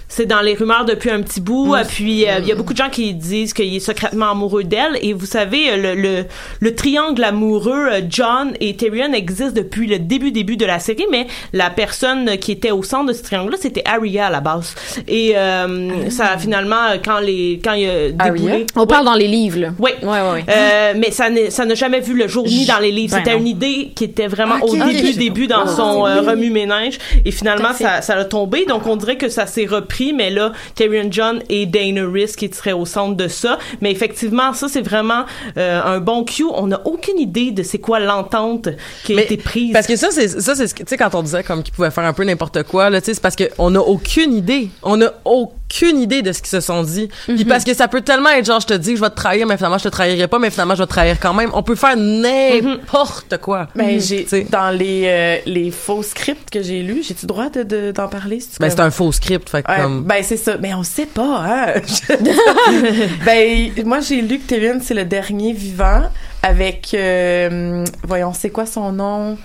[0.09, 1.75] C'est dans les rumeurs depuis un petit bout.
[1.75, 4.63] euh, Puis euh, il y a beaucoup de gens qui disent qu'il est secrètement amoureux
[4.63, 4.97] d'elle.
[5.01, 6.25] Et vous savez, euh, le, le,
[6.61, 11.27] le triangle amoureux John et Tyrion existe depuis le début début de la série, mais
[11.53, 14.75] la personne qui était au centre de ce triangle-là, c'était Arya à la base.
[15.07, 18.65] Et euh, ça a finalement quand les quand il y a déboulé.
[18.75, 19.69] On parle dans les livres, là.
[19.77, 19.91] Oui.
[20.01, 20.45] Ouais, ouais, ouais.
[20.49, 23.15] Euh, mais ça n'est- ça n'a jamais vu le jour ni dans les livres.
[23.15, 26.97] Ben C'était une idée qui était vraiment au début, début dans Ah, son remue-ménage.
[27.25, 28.65] Et finalement, ça, ça a tombé.
[28.65, 29.96] Donc, on dirait que ça s'est repris.
[30.15, 33.57] Mais là, Tyrion John et Daenerys qui seraient au centre de ça.
[33.81, 35.25] Mais effectivement, ça, c'est vraiment
[35.57, 36.45] euh, un bon cue.
[36.53, 38.69] On n'a aucune idée de c'est quoi l'entente
[39.03, 39.73] qui a Mais- été prise.
[39.73, 41.73] Parce que ça, c'est ça, c'est ce que tu sais quand on disait comme qu'ils
[41.73, 44.33] pouvaient faire un peu n'importe quoi là, tu sais, c'est parce que on n'a aucune
[44.33, 47.09] idée, on n'a aucune idée de ce qu'ils se sont dit.
[47.25, 49.15] Puis parce que ça peut tellement être genre je te dis que je vais te
[49.15, 51.49] trahir, mais finalement je te trahirai pas, mais finalement je vais te trahir quand même.
[51.53, 53.67] On peut faire n'importe quoi.
[53.75, 57.63] Ben, j'ai, dans les, euh, les faux scripts que j'ai lus, j'ai-tu le droit de,
[57.63, 58.39] de- d'en parler?
[58.39, 60.57] si tu Ben c'est un faux script, fait que Ouais, comme Ben, c'est ça.
[60.59, 61.73] Mais on sait pas, hein?
[63.25, 66.03] ben, moi, j'ai lu que Tyrion, c'est le dernier vivant
[66.43, 69.37] avec, euh, voyons, c'est quoi son nom?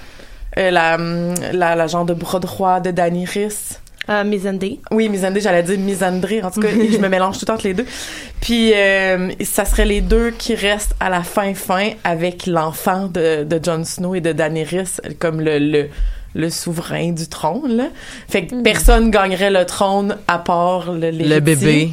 [0.58, 0.98] Euh, la,
[1.52, 3.78] la, la genre de bras droit de Daenerys.
[4.08, 4.24] Euh.
[4.90, 6.42] Oui, Misandé, j'allais dire Misandré.
[6.42, 7.86] En tout cas, je me mélange tout le temps entre les deux.
[8.40, 13.44] Puis, euh, ça serait les deux qui restent à la fin fin avec l'enfant de,
[13.44, 15.88] de Jon Snow et de Daenerys comme le, le,
[16.34, 17.76] le souverain du trône.
[17.76, 17.84] Là.
[18.28, 21.92] Fait que personne gagnerait le trône à part le, le bébé.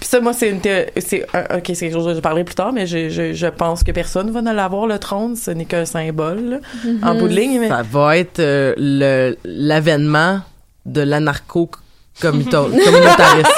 [0.00, 0.60] Puis ça, moi, c'est une
[0.98, 3.46] c'est un- ok, c'est quelque chose que je parlerai plus tard, mais je, je, je
[3.46, 5.36] pense que personne va ne l'avoir le trône.
[5.36, 6.58] Ce n'est qu'un symbole là,
[7.02, 7.60] en bout de ligne.
[7.60, 7.68] Mais...
[7.68, 10.40] Ça va être euh, l'avènement
[10.92, 11.70] de l'anarcho
[12.20, 13.48] communautarisme.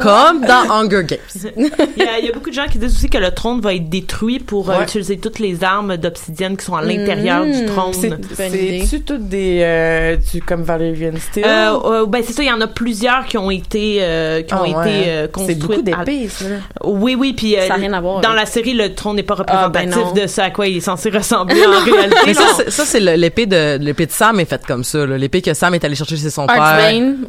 [0.00, 1.18] Comme dans Hunger Games.
[1.56, 1.64] Il
[1.96, 3.74] y, a, il y a beaucoup de gens qui disent aussi que le trône va
[3.74, 4.84] être détruit pour euh, Ouais.
[4.84, 7.92] utiliser toutes les armes d'obsidienne qui sont à l'intérieur du trône.
[7.92, 8.82] C'est, Bonne idée.
[8.88, 11.44] c'est-tu toutes des, euh, du, comme Valerian Steel?
[11.44, 14.54] Euh, euh, ben c'est ça, il y en a plusieurs qui ont été euh, qui
[14.54, 15.04] ont Ah été ouais.
[15.08, 15.58] euh, c'est construites.
[15.58, 16.44] beaucoup à- d'épées, ça.
[16.84, 19.36] Oui, oui, puis euh, Ça rien à voir dans la série, le trône n'est pas
[19.48, 22.16] Ah, ben représentatif de ce à quoi il est censé ressembler en réalité.
[22.26, 25.04] Mais ça, c'est- ça c'est le- l'épée de l'épée de Sam est faite comme ça.
[25.04, 26.56] L'épée que Sam est allé chercher chez son père.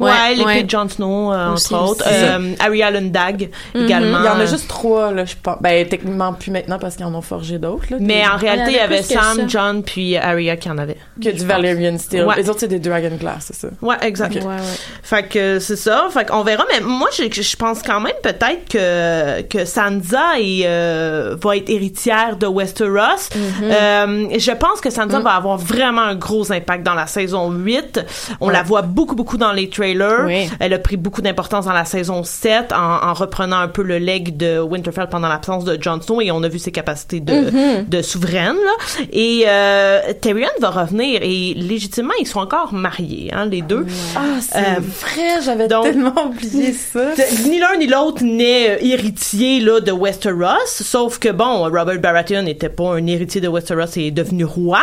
[0.00, 2.04] Ouais, l'épée de Jon Snow, euh, Aussi, entre autres.
[2.08, 4.18] Euh, Arya Lundag, également.
[4.20, 5.56] Il y en a juste trois, là, je pense.
[5.60, 7.96] Ben, techniquement, plus maintenant parce qu'ils en ont forgé d'autres, là.
[8.00, 9.48] Mais en réalité, il y avait Sam.
[9.48, 10.96] John, puis Arya qui en avait.
[11.22, 12.24] que du Valerian Steel.
[12.24, 12.36] Ouais.
[12.36, 13.68] Les autres, c'est des Dragon Glass, c'est ça.
[13.80, 14.34] Ouais, exact.
[14.36, 14.56] Ouais, ouais.
[15.02, 16.06] Fait que c'est ça.
[16.10, 16.64] Fait qu'on verra.
[16.72, 21.68] Mais moi, je, je pense quand même peut-être que, que Sansa est, euh, va être
[21.70, 23.28] héritière de Westeros.
[23.62, 28.00] Euh, je pense que Sansa va avoir vraiment un gros impact dans la saison 8.
[28.40, 28.52] On Ouais.
[28.52, 30.24] la voit beaucoup, beaucoup dans les trailers.
[30.26, 30.48] Oui.
[30.60, 32.76] Elle a pris beaucoup d'importance dans la saison 7 en,
[33.08, 36.42] en reprenant un peu le leg de Winterfell pendant l'absence de Jon Snow et on
[36.42, 38.54] a vu ses capacités de, de souveraine.
[38.54, 39.04] Là.
[39.12, 43.86] Et euh, Tyrion va revenir et légitimement, ils sont encore mariés, hein, les deux.
[44.16, 47.00] Ah, c'est Euh, vrai, j'avais tellement oublié ça.
[47.48, 52.42] Ni l'un ni l'autre n'est euh, héritier là de Westeros, sauf que bon, Robert Baratheon
[52.42, 54.80] n'était pas un héritier de Westeros et est devenu roi.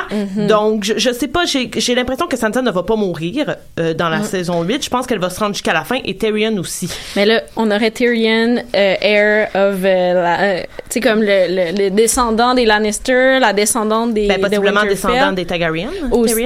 [0.48, 4.10] Donc je, je sais pas, j'ai l'impression que Sansa ne va pas mourir euh, dans
[4.10, 4.79] la saison 8.
[4.82, 6.90] Je pense qu'elle va se rendre jusqu'à la fin et Tyrion aussi.
[7.16, 11.28] Mais là, on aurait Tyrion, euh, heir of, euh, euh, tu sais, comme le,
[11.72, 14.90] le, le descendant des Lannister, la descendante des Ben, de possiblement Winterfell.
[15.12, 15.90] descendant des Targaryen.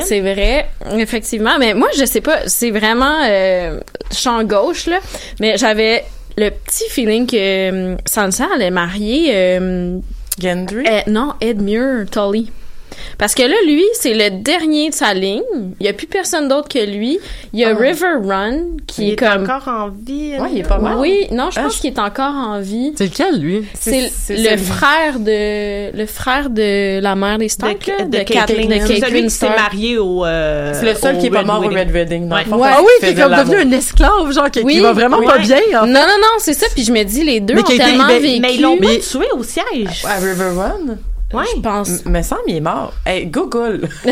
[0.03, 0.67] C'est vrai,
[0.97, 1.57] effectivement.
[1.59, 3.79] Mais moi, je sais pas, c'est vraiment euh,
[4.11, 4.99] champ gauche, là.
[5.39, 6.03] Mais j'avais
[6.37, 9.31] le petit feeling que euh, Sansa allait marier...
[9.33, 9.97] euh,
[10.41, 10.83] Gendry?
[11.07, 12.51] non, Edmure Tully.
[13.17, 15.41] Parce que là, lui, c'est le dernier de sa ligne.
[15.79, 17.19] Il y a plus personne d'autre que lui.
[17.53, 17.75] Il y a Ah.
[17.79, 19.43] River Run, qui il est, est comme...
[19.43, 20.33] encore en vie.
[20.39, 20.99] Ouais, il est pas mort.
[20.99, 22.93] Oui, non, je Ah, pense je- qu'il est encore en vie.
[22.97, 23.65] C'est lequel lui?
[23.79, 28.99] C'est le frère de le frère de la mère des Stark, là, de, de, de
[29.05, 30.25] celui qui s'est marié au.
[30.25, 31.69] euh, C'est le seul qui est pas mort au.
[31.69, 32.31] Red Wedding.
[32.31, 32.45] Ouais.
[32.53, 32.69] Ouais.
[32.71, 35.17] Ah oui, il qui est comme devenu un esclave, genre qui, qui Oui, va vraiment
[35.19, 35.25] oui.
[35.25, 35.57] pas bien.
[35.57, 35.91] En fait.
[35.91, 36.67] Non, non, non, c'est ça.
[36.73, 38.39] Puis je me dis, les deux Mais ont tellement mais- vécu.
[38.41, 40.03] Mais ils l'ont Mais- pas tué au siège.
[40.05, 40.97] À River Run?
[41.33, 41.43] Ouais.
[41.55, 41.89] Je pense.
[42.05, 42.93] M- me semble il est mort.
[43.05, 43.87] Hey, Google.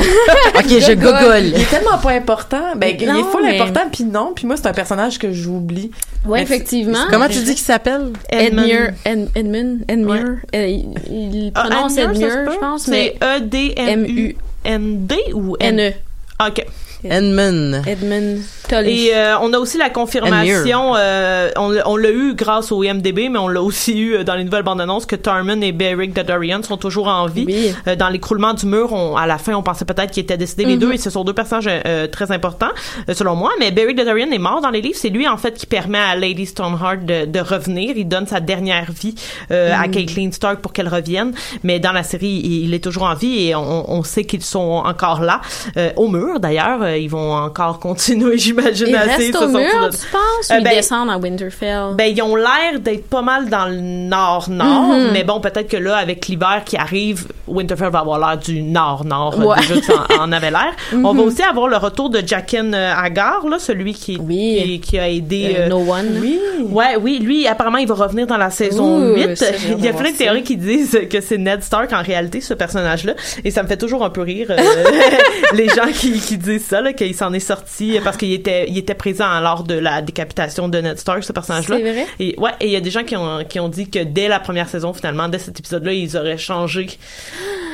[0.55, 1.47] Ok, je google.
[1.55, 2.76] Il est tellement pas important.
[2.76, 4.34] Ben, il est full mais- important, puis non.
[4.36, 5.91] Puis moi, c'est un personnage que j'oublie.
[6.26, 7.05] Ouais, effectivement.
[7.09, 8.11] Comment tu dis qu'il s'appelle?
[8.30, 10.38] Edmure, Ed- Edmund, Edmure.
[10.55, 14.36] Euh, il, il Ah, prononce Edmure, je pense, C'est mais E-D-M-U.
[14.63, 15.80] N-D ou N?
[15.80, 15.93] N-E.
[16.47, 16.65] OK.
[17.04, 17.84] Edmund.
[17.88, 19.08] Edmund Tully.
[19.08, 22.84] Et euh, on a aussi la confirmation, euh, on, l'a- on l'a eu grâce au
[22.84, 25.72] IMDB, mais on l'a aussi eu euh, dans les nouvelles bandes annonces que Tarman et
[25.72, 27.45] Beric Dondarrion sont toujours en vie.
[27.47, 27.74] Oui.
[27.88, 30.66] Euh, dans l'écroulement du mur, on, à la fin, on pensait peut-être qu'ils étaient décédés
[30.66, 30.80] les Mhm.
[30.80, 32.70] deux, et ce sont deux personnages euh, très importants,
[33.10, 33.52] euh, selon moi.
[33.60, 34.97] Mais Beric Dondarrion est mort dans les livres.
[34.97, 37.93] C'est lui, en fait, qui permet à Lady Stoneheart de, de revenir.
[37.97, 39.16] Il donne sa dernière vie
[39.52, 41.34] euh, à Caitlyn Stark pour qu'elle revienne.
[41.64, 44.43] Mais dans la série, il, il est toujours en vie et on, on sait qu'ils
[44.43, 45.41] sont encore là.
[45.78, 46.80] Euh, au mur, d'ailleurs.
[46.92, 49.10] Euh, ils vont encore continuer, j'imagine Ils assez.
[49.10, 51.96] restent se sortir mur, de- tu penses, ou Euh, ils ben, descendent à Winterfell?
[51.96, 55.10] Ben, ils ont l'air d'être pas mal dans le nord-nord, Mhm.
[55.14, 59.36] mais bon, peut-être que là, avec l'hiver qui arrive, Winterfell va avoir l'air du nord-nord,
[59.39, 59.56] euh, Ouais.
[59.58, 60.74] déjà que ça en, en avait l'air.
[60.94, 61.20] On va Mhm.
[61.20, 65.56] aussi avoir le retour de Jaqen Hagar, là, celui qui, qui, qui a aidé...
[65.58, 66.18] Euh, no One.
[66.22, 66.39] Oui.
[66.70, 69.36] Ouais, oui, lui, apparemment, il va revenir dans la saison Ouh, 8.
[69.36, 71.64] ça, j'ai hâte Il y a de plein de théories qui disent que c'est Ned
[71.64, 73.14] Stark en réalité, ce personnage-là.
[73.44, 74.48] Et ça me fait toujours un peu rire,
[75.54, 78.78] les gens qui, qui disent ça, là, qu'il s'en est sorti parce qu'il était, il
[78.78, 81.78] était présent lors de la décapitation de Ned Stark, ce personnage-là.
[81.78, 82.06] C'est vrai?
[82.20, 84.28] Et ouais, et il y a des gens qui ont, qui ont dit que dès
[84.28, 86.88] la première saison, finalement, dès cet épisode-là, ils auraient changé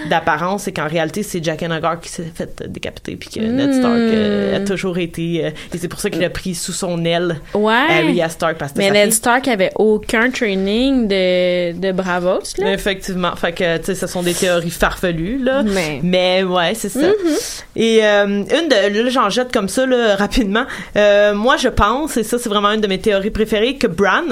[0.09, 3.95] d'apparence et qu'en réalité, c'est Jack Hagar qui s'est fait décapiter puis que Ned Stark
[3.97, 5.45] euh, a toujours été...
[5.45, 7.73] euh, et c'est pour ça qu'il a pris sous son aile Ouais.
[7.73, 9.11] Arya Stark parce que Mais Ned.
[9.13, 12.73] Stark avait aucun training de, de Bravos, là.
[12.73, 13.35] Effectivement.
[13.35, 15.63] Fait que, tu sais, ce sont des théories farfelues, là.
[16.03, 16.99] Mais- ouais, c'est ça.
[17.07, 17.35] Mhm.
[17.75, 20.65] Et euh, une de, là, j'en jette comme ça, là, rapidement.
[20.95, 24.23] Euh, moi, je pense, et ça, c'est vraiment une de mes théories préférées, que Bran,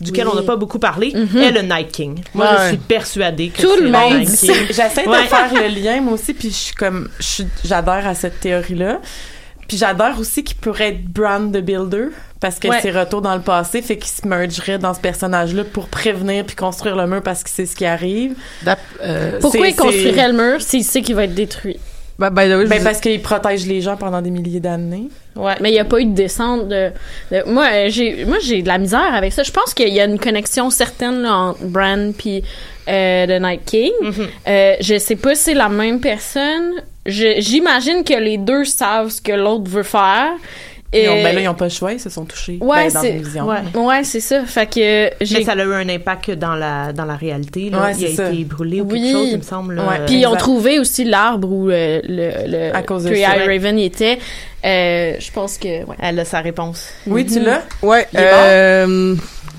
[0.00, 0.32] duquel Oui.
[0.34, 1.38] on n'a pas beaucoup parlé, Mhm.
[1.38, 2.20] est le Night King.
[2.34, 2.52] Moi, Ouais.
[2.62, 4.28] je suis persuadée que Tout c'est le monde Night
[5.06, 5.22] J'essaie Ouais.
[5.24, 7.08] de faire le lien, moi aussi, puis je suis comme,
[7.64, 9.00] j'adhère à cette théorie-là.
[9.68, 12.06] Puis j'adore aussi qu'il pourrait être Bran the Builder,
[12.40, 12.80] parce que Ouais.
[12.80, 16.54] ses retours dans le passé fait qu'il se mergerait dans ce personnage-là pour prévenir puis
[16.54, 18.34] construire le mur parce qu'il sait ce qui arrive.
[19.40, 21.78] Pourquoi C'est- il construirait le mur s'il sait qu'il va être détruit?
[22.18, 25.08] Ben, the way, Ben, je- parce qu'il protège les gens pendant des milliers d'années.
[25.34, 25.52] Ouais.
[25.60, 26.90] Mais il n'y a pas eu de descente de.
[27.30, 29.42] de- moi, euh, j'ai, moi, j'ai de la misère avec ça.
[29.42, 32.42] Je pense qu'il y a une connexion certaine là, entre Bran puis
[32.88, 33.92] euh, The Night King.
[34.02, 34.26] Mm-hmm.
[34.48, 36.72] Euh, je sais pas si c'est la même personne.
[37.04, 40.30] Je, j'imagine que les deux savent ce que l'autre veut faire.
[40.92, 42.58] Ils ont- ben là, ils n'ont pas le choix, ils se sont touchés.
[42.60, 43.46] Ouais, ben, dans c'est, une vision.
[43.46, 43.58] Ouais.
[43.74, 44.44] ouais, c'est ça.
[44.44, 45.38] Fait que j'ai.
[45.38, 47.68] Mais ça a eu un impact dans la, dans la réalité.
[47.70, 47.82] Là.
[47.82, 48.30] Ouais, il a ça.
[48.30, 49.02] été brûlé ou Oui.
[49.02, 49.78] quelque chose, il me semble.
[49.78, 49.84] Ouais.
[50.00, 52.30] Euh, Puis ils ont trouvé aussi l'arbre où euh, le,
[52.70, 53.36] le À cause de ça.
[53.36, 54.18] Eye Raven y était.
[54.64, 55.96] Euh, je pense que ouais.
[56.00, 56.88] Elle a sa réponse.
[57.06, 57.62] Oui, tu l'as?
[57.82, 59.14] Ouais, Il est euh,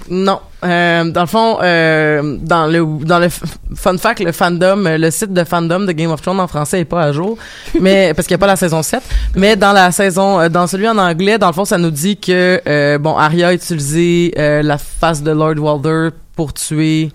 [0.10, 0.40] non.
[0.64, 3.44] Euh, dans le fond, euh, dans le dans le f-
[3.76, 6.80] fun fact, le fandom, euh, le site de fandom de Game of Thrones en français
[6.82, 7.38] est pas à jour,
[7.80, 9.02] mais parce qu'il y a pas la saison 7,
[9.36, 12.18] mais dans la saison euh, dans celui en anglais, dans le fond, ça nous dit
[12.18, 17.12] que euh, bon, Arya a utilisé euh, la face de Lord Walder pour tuer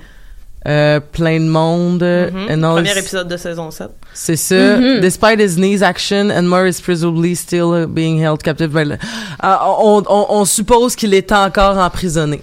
[0.68, 2.04] euh, plein de monde.
[2.04, 3.88] And all Premier épisode de saison 7.
[4.14, 4.54] c'est ça.
[4.78, 5.00] Mhm.
[5.00, 8.68] Despite his knees action, Enmar is presumably still uh, being held captive.
[8.70, 8.98] by the-
[9.40, 12.40] Ah, on, on, on suppose qu'il est encore emprisonné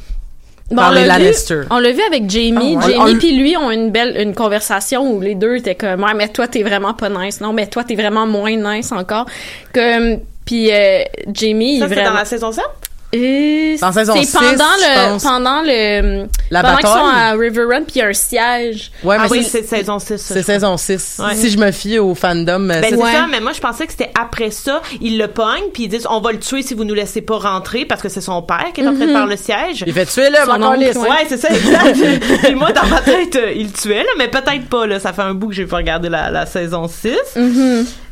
[0.69, 1.61] Bon, par on les l'a vu- Lannister.
[1.71, 2.77] On l'a vu avec Jamie.
[2.79, 2.93] Ah ouais.
[2.93, 6.13] Jamie on- puis lui ont une belle une conversation où les deux étaient comme ouais
[6.15, 7.41] mais toi t'es vraiment pas nice.
[7.41, 9.25] Non mais toi t'es vraiment moins nice encore.
[9.73, 11.03] Comme puis euh,
[11.33, 12.63] Jamie Ça, il c'est vraiment dans la saison 7?
[13.11, 15.23] Dans saison c'est 6, pendant le pense.
[15.23, 18.91] pendant le La pendant qu'ils sont à River Run puis il y a un siège.
[19.03, 20.17] Ouais, ah mais oui, c'est saison 6.
[20.17, 21.19] c'est saison 6.
[21.25, 21.33] Ouais.
[21.35, 23.11] Si je me fie au fandom, euh, Ben c'est- Ouais.
[23.11, 26.05] ça, mais moi je pensais que c'était après ça, ils le pognent puis ils disent
[26.09, 28.67] on va le tuer si vous nous laissez pas rentrer parce que c'est son père
[28.75, 29.83] qui est en train de faire le siège.
[29.87, 31.09] il fait tuer le Son mon oncle, ouais.
[31.09, 31.97] Ouais, c'est ça, exact.
[32.43, 34.99] Puis moi, dans ma tête, euh, il le tuait, là, mais peut-être pas, là.
[34.99, 37.09] Ça fait un bout que j'ai pas regardé la, la saison 6.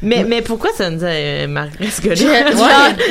[0.01, 2.17] Mais, mais pourquoi ça nous a euh, Margaret Je- Scully?
[2.17, 2.47] genre,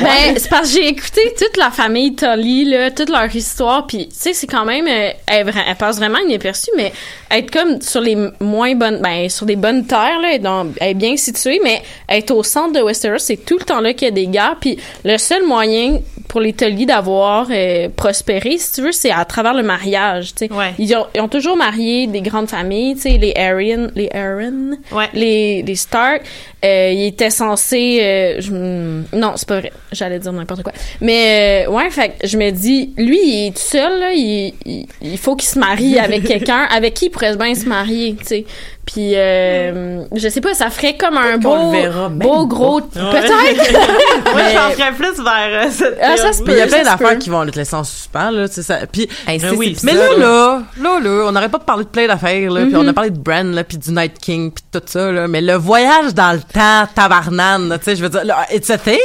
[0.01, 4.07] ben, c'est parce que j'ai écouté toute la famille Tully, là, toute leur histoire, puis
[4.09, 6.91] tu sais, c'est quand même, euh, elle, elle passe vraiment inaperçue, mais
[7.31, 11.59] être comme sur les moins bonnes, ben, sur des bonnes terres, là, est bien située,
[11.63, 14.27] mais être au centre de Westeros, c'est tout le temps là qu'il y a des
[14.27, 19.11] guerres, puis le seul moyen pour les Tully d'avoir euh, prospéré, si tu veux, c'est
[19.11, 20.53] à travers le mariage, tu sais.
[20.53, 20.73] Ouais.
[20.77, 24.71] Ils, ont, ils ont toujours marié des grandes familles, tu sais, les Arryn, les Arryn,
[24.91, 25.07] Ouais.
[25.13, 26.21] les, les Stark,
[26.65, 31.65] euh, il était censé euh, je- non c'est pas vrai j'allais dire n'importe quoi mais
[31.67, 35.17] euh, ouais fait je me dis lui il est tout seul là, il, il, il
[35.19, 38.45] faut qu'il se marie avec quelqu'un avec qui il pourrait bien se marier tu sais
[38.87, 42.81] puis euh, je sais pas ça ferait comme un beau le verra même beau gros
[42.81, 43.31] peut-être?
[44.25, 46.83] Moi, Mais- je penserais plus vers euh, cette Ah, ça se il y a plein
[46.83, 48.79] d'affaires qui vont être laissées en suspens, là, tu sais, ça.
[48.91, 52.07] Puis, Hey, six oui, mais là, là, là, là, on n'aurait pas parlé de plein
[52.07, 54.81] d'affaires, là, puis on a parlé de Bran, là, puis du Night King, puis tout
[54.85, 58.23] ça, là, mais le voyage dans le temps, tabarnane, là, tu sais, je veux dire,
[58.25, 58.95] là, it's a thing,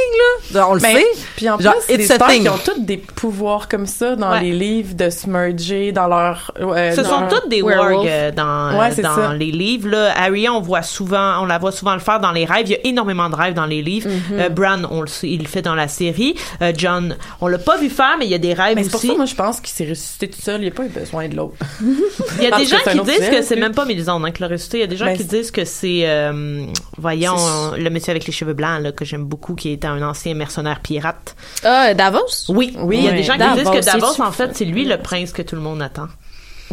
[0.53, 1.05] là, on le Ben, sait.
[1.35, 2.43] Puis en Genre, plus, les it's a stars thing.
[2.43, 4.41] qui ont tous des pouvoirs comme ça dans Ouais.
[4.41, 6.51] les livres de se merger dans leur.
[6.59, 9.33] euh, Ce dans sont toutes des wargs euh, dans, Ouais, c'est dans ça.
[9.33, 9.72] les livres.
[9.81, 12.65] Là, Harry, on voit souvent, on la voit souvent le faire dans les rêves.
[12.67, 14.09] Il y a énormément de rêves dans les livres.
[14.33, 16.35] Euh, Bran, on le sait, il le fait dans la série.
[16.61, 18.89] Euh, John, on l'a pas vu faire, mais il y a des rêves Mais c'est
[18.91, 19.07] pour aussi.
[19.07, 20.61] ça, moi, je pense qu'il s'est ressuscité tout seul.
[20.61, 21.55] Il n'a pas eu besoin de l'autre.
[21.81, 24.23] Il y a des que gens c'est un qui disent que c'est même pas Mélisande
[24.25, 24.77] hein, qui l'a ressuscité.
[24.77, 26.65] Il y a des gens Ben, qui disent que c'est, euh,
[26.97, 27.35] voyons,
[27.77, 30.79] le monsieur avec les cheveux blancs là, que j'aime beaucoup, qui était un ancien mercenaire
[30.81, 31.35] pirate.
[31.63, 32.45] ah Davos?
[32.49, 34.85] Oui, Oui, il y a des gens qui disent que Davos, en fait, c'est lui
[34.85, 36.07] le prince que tout le monde attend.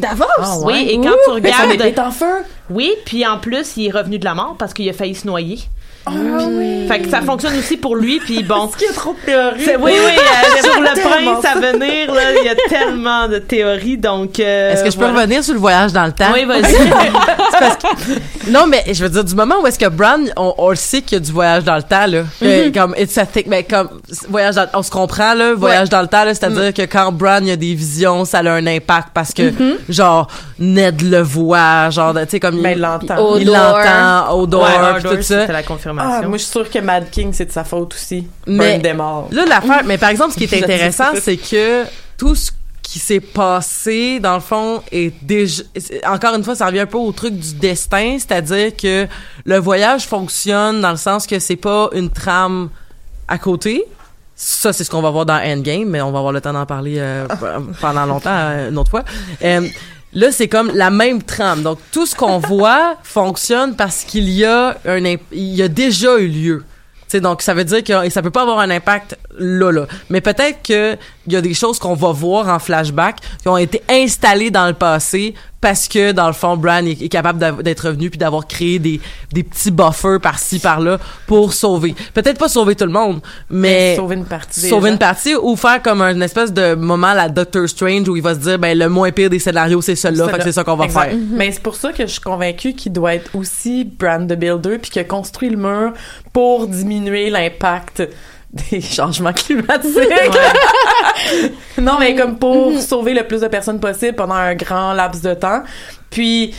[0.01, 0.25] Davos?
[0.39, 0.65] Ah, ouais.
[0.73, 2.45] Oui, et quand Ouh, tu Mais son épée regardes, est en feu.
[2.71, 5.27] oui, puis en plus, il est revenu de la mort parce qu'il a failli se
[5.27, 5.59] noyer.
[6.07, 6.13] Ah
[6.49, 6.87] oui.
[6.89, 8.67] Fait que ça fonctionne aussi pour lui, puis bon.
[8.69, 9.65] Est-ce qu'il y a trop de théories?
[9.65, 13.39] C'est- oui, oui, euh, sur le prince à venir, là, il y a tellement de
[13.39, 14.41] théories, donc.
[14.41, 15.21] euh, Est-ce que je peux voilà.
[15.21, 16.31] revenir sur le voyage dans le temps?
[16.33, 16.63] Oui, vas-y.
[16.73, 20.55] C'est parce que- non, mais je veux dire, du moment où est-ce que Bran, on,
[20.59, 22.23] on le sait qu'il y a du voyage dans le temps, là.
[22.41, 23.89] Que, Comme, it's a thing, mais comme,
[24.29, 27.39] voyage dans, on se comprend, là, voyage dans le temps, là, c'est-à-dire que quand Bran,
[27.43, 29.53] il y a des visions, ça a un impact parce que,
[29.89, 30.27] genre,
[30.59, 33.37] Ned le voit, genre, tu sais, comme, Ben, il l'entend.
[33.37, 35.47] Il l'entend, odor, Ouais, tout ça.
[35.47, 35.90] La confirmation.
[35.99, 38.27] Ah, moi, je suis sûre que Mad King, c'est de sa faute aussi.
[38.47, 39.25] Mais- them all.
[39.31, 41.85] Là, l'affaire, mais par exemple, ce qui est intéressant, c'est que
[42.17, 42.51] tout ce
[42.83, 45.63] qui s'est passé, dans le fond, est déjà.
[46.07, 49.07] Encore une fois, ça revient un peu au truc du destin, c'est-à-dire que
[49.45, 52.69] le voyage fonctionne dans le sens que c'est pas une trame
[53.29, 53.85] à côté.
[54.35, 56.65] Ça, c'est ce qu'on va voir dans Endgame, mais on va avoir le temps d'en
[56.67, 57.29] parler euh,
[57.81, 59.05] pendant longtemps, euh, une autre fois.
[59.45, 59.69] Euh,
[60.13, 61.63] Là, c'est comme la même trame.
[61.63, 66.19] Donc, tout ce qu'on voit fonctionne parce qu'il y a un, il y a déjà
[66.19, 66.65] eu lieu.
[67.03, 69.87] Tu sais, donc, ça veut dire que ça peut pas avoir un impact là, là.
[70.11, 70.97] Mais peut-être que
[71.27, 74.67] il y a des choses qu'on va voir en flashback qui ont été installées dans
[74.67, 78.47] le passé parce que, dans le fond, Bran est, est capable d'être revenu puis d'avoir
[78.47, 79.01] créé des,
[79.33, 81.95] des petits buffers par-ci, par-là pour sauver.
[82.15, 83.95] Peut-être pas sauver tout le monde, mais...
[83.97, 87.69] sauver une partie Sauver une partie ou faire comme un espèce de moment la Doctor
[87.69, 90.39] Strange où il va se dire, ben, le moins pire des scénarios, c'est celui-là, fait
[90.39, 91.11] que c'est ça qu'on va Exact.
[91.11, 91.19] faire.
[91.31, 94.79] Mais c'est pour ça que je suis convaincue qu'il doit être aussi Brand the Builder
[94.79, 95.93] puis qu'il a construit le mur
[96.33, 98.03] pour diminuer l'impact
[98.53, 99.95] des changements climatiques.
[101.79, 105.35] non, mais comme pour sauver le plus de personnes possible pendant un grand laps de
[105.35, 105.63] temps.
[106.11, 106.55] Puis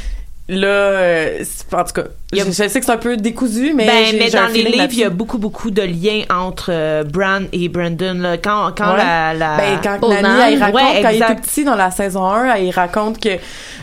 [0.51, 1.43] là, euh,
[1.73, 4.29] en tout cas, a- je, je sais que c'est un peu décousu, mais ben, mais
[4.29, 8.13] dans les livres, il y a beaucoup, beaucoup de liens entre euh, Bran et Brandon.
[8.19, 8.37] Là.
[8.37, 8.97] Quand, quand Ouais.
[8.97, 9.57] la, la...
[9.57, 10.07] Ben, quand.
[10.07, 13.29] Nani, elle raconte, Ouais, quand il était petit dans la saison 1, elle raconte que,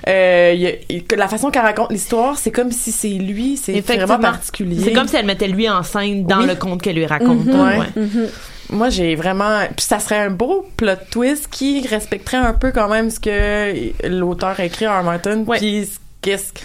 [0.06, 3.56] euh, il y a- que la façon qu'elle raconte l'histoire, c'est comme si c'est lui,
[3.56, 4.80] c'est vraiment particulier.
[4.84, 6.46] C'est comme si elle mettait lui en scène dans Oui.
[6.46, 7.46] le conte qu'elle lui raconte.
[7.46, 7.60] Mhm.
[7.60, 7.78] Ouais.
[7.96, 8.28] Ouais.
[8.70, 9.60] Moi, j'ai vraiment.
[9.74, 14.06] Puis ça serait un beau plot twist qui respecterait un peu quand même ce que
[14.06, 15.42] l'auteur a écrit à Martin.
[15.46, 15.56] Ouais.
[15.58, 16.60] Puis ce- qu'est-ce que-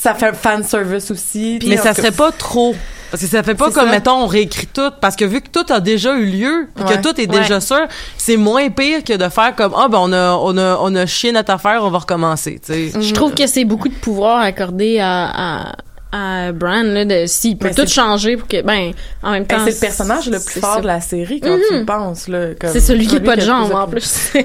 [0.00, 1.58] ça fait un fan service aussi.
[1.66, 2.74] mais ça serait pas trop.
[3.10, 3.90] Parce que ça fait pas comme, ça.
[3.90, 4.90] mettons, on réécrit tout.
[5.00, 7.00] Parce que vu que tout a déjà eu lieu, que Ouais.
[7.02, 7.40] tout est Ouais.
[7.40, 7.86] déjà sûr,
[8.16, 11.04] c'est moins pire que de faire comme, ah, ben, on a, on a, on a
[11.04, 13.00] chié notre affaire, on va recommencer, tu sais.
[13.02, 15.72] Je trouve que c'est beaucoup de pouvoir accordé à, à,
[16.12, 19.44] à Bran, là, de, s'il peut Mais tout c'est- changer pour que, ben, en même
[19.44, 19.64] ben, temps.
[19.66, 20.80] c'est le personnage le plus fort ça.
[20.80, 22.28] de la série quand tu y penses.
[22.28, 24.32] là, comme- C'est celui qui a pas de jambes, en plus.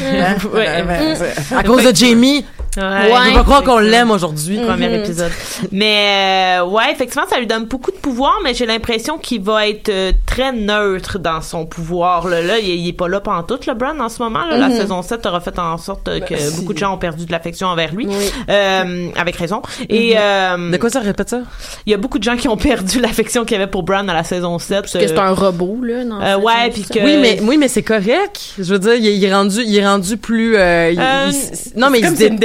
[0.00, 0.36] Ouais.
[0.82, 1.16] Ben,
[1.56, 2.44] À cause de Jamie,
[2.76, 3.10] Ouais.
[3.24, 4.58] je peux pas croire qu'on l'aime aujourd'hui.
[4.58, 4.94] Premier Mhm.
[5.04, 5.32] épisode.
[5.72, 9.68] Mais euh, ouais, effectivement, ça lui donne beaucoup de pouvoir, mais j'ai l'impression qu'il va
[9.68, 12.26] être euh, très neutre dans son pouvoir.
[12.28, 14.44] Là, là il, il est pas là pantoute, le Bran, en ce moment.
[14.46, 14.56] Là.
[14.56, 16.56] La saison 7 aura fait en sorte euh, que Ben, si.
[16.60, 18.06] beaucoup de gens ont perdu de l'affection envers lui.
[18.06, 18.14] Oui.
[18.48, 19.62] Euh, avec raison.
[19.88, 21.40] Et euh, De quoi ça répète ça?
[21.86, 24.04] il y a beaucoup de gens qui ont perdu l'affection qu'il y avait pour Bran
[24.04, 24.80] dans la saison 7.
[24.82, 26.04] Parce que c'est un robot, là.
[26.04, 28.54] Dans Euh, cette ouais, puis que- Oui, mais, oui, mais c'est correct.
[28.58, 31.30] Je veux dire, il est, il est rendu, il est rendu plus, euh, il- Euh,
[31.30, 32.38] il- non, mais c'est il comme se c'est dé- une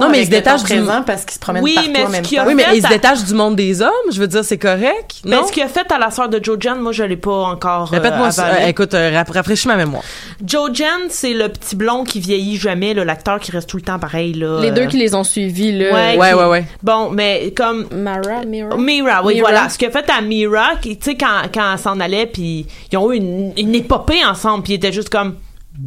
[0.00, 1.74] Non, mais il avec se détache le temps du- présent parce qu'il se promène Oui,
[1.74, 2.48] partout mais en ce même qu'il a temps.
[2.48, 3.90] oui, mais fait, il se à- détache du monde des hommes.
[4.12, 5.20] Je veux dire, c'est correct.
[5.24, 7.30] Mais ce qu'il a fait à la sœur de Joe Jan, moi, je l'ai pas
[7.44, 8.46] encore euh, Répète-moi ça.
[8.46, 8.64] avalé.
[8.64, 10.02] Euh, écoute, euh, raf- rafraîchis ma mémoire.
[10.44, 13.98] Joe Jan, c'est le petit blond qui vieillit jamais, l'acteur qui reste tout le temps
[13.98, 14.32] pareil.
[14.34, 15.86] Là, Les deux Euh, qui les ont suivis, là.
[15.92, 16.64] Ouais, Ouais, qui- ouais, ouais.
[16.82, 18.76] Bon, mais comme Mara, Mira?
[18.76, 19.48] Mira, oui, Mira.
[19.50, 19.68] voilà.
[19.68, 22.98] Ce qu'il a fait à Mira, tu sais, quand, quand elle s'en allait, puis ils
[22.98, 25.34] ont eu une, une épopée ensemble, puis ils étaient juste comme,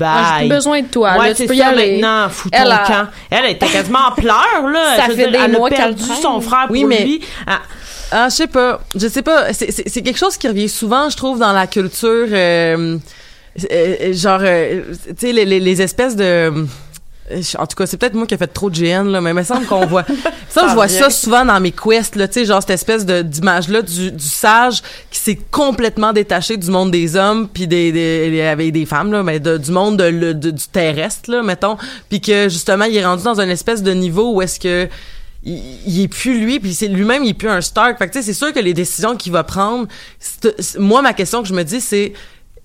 [0.02, 0.48] Ah, J'ai bye.
[0.48, 1.94] plus besoin de toi, ouais, là, tu peux y ça, aller.
[1.94, 3.08] maintenant, fous Elle ton a- camp.
[3.32, 4.96] Elle était quasiment en pleurs, là.
[4.98, 7.22] Ça fait dire, des elle mois a perdu son frère Oui, pour mais- lui.
[7.48, 7.60] Ah,
[8.12, 8.82] Ah, je sais pas.
[8.96, 9.54] Je sais pas.
[9.54, 12.28] C'est- quelque chose qui revient souvent, je trouve, dans la culture.
[12.32, 12.98] euh,
[13.72, 16.66] euh, genre, euh, tu sais, les, les, les espèces de.
[17.58, 19.36] En tout cas, c'est peut-être moi qui ai fait trop de GN, là, mais il
[19.36, 20.04] me semble qu'on voit.
[20.50, 23.84] Ça, je vois ça souvent dans mes quests, là, tu sais, genre cette espèce d'image-là
[23.84, 28.72] du, du sage qui s'est complètement détaché du monde des hommes, puis des, des, avec
[28.72, 31.78] des femmes, là, mais de- du monde de, le- de- du terrestre, là, mettons,
[32.10, 34.90] puis que justement, il est rendu dans un espèce de niveau où est-ce que
[35.44, 38.12] il, il est plus lui puis c'est lui-même il est plus un Stark fait que
[38.12, 39.88] tu sais c'est sûr que les décisions qu'il va prendre
[40.78, 42.12] moi ma question que je me dis c'est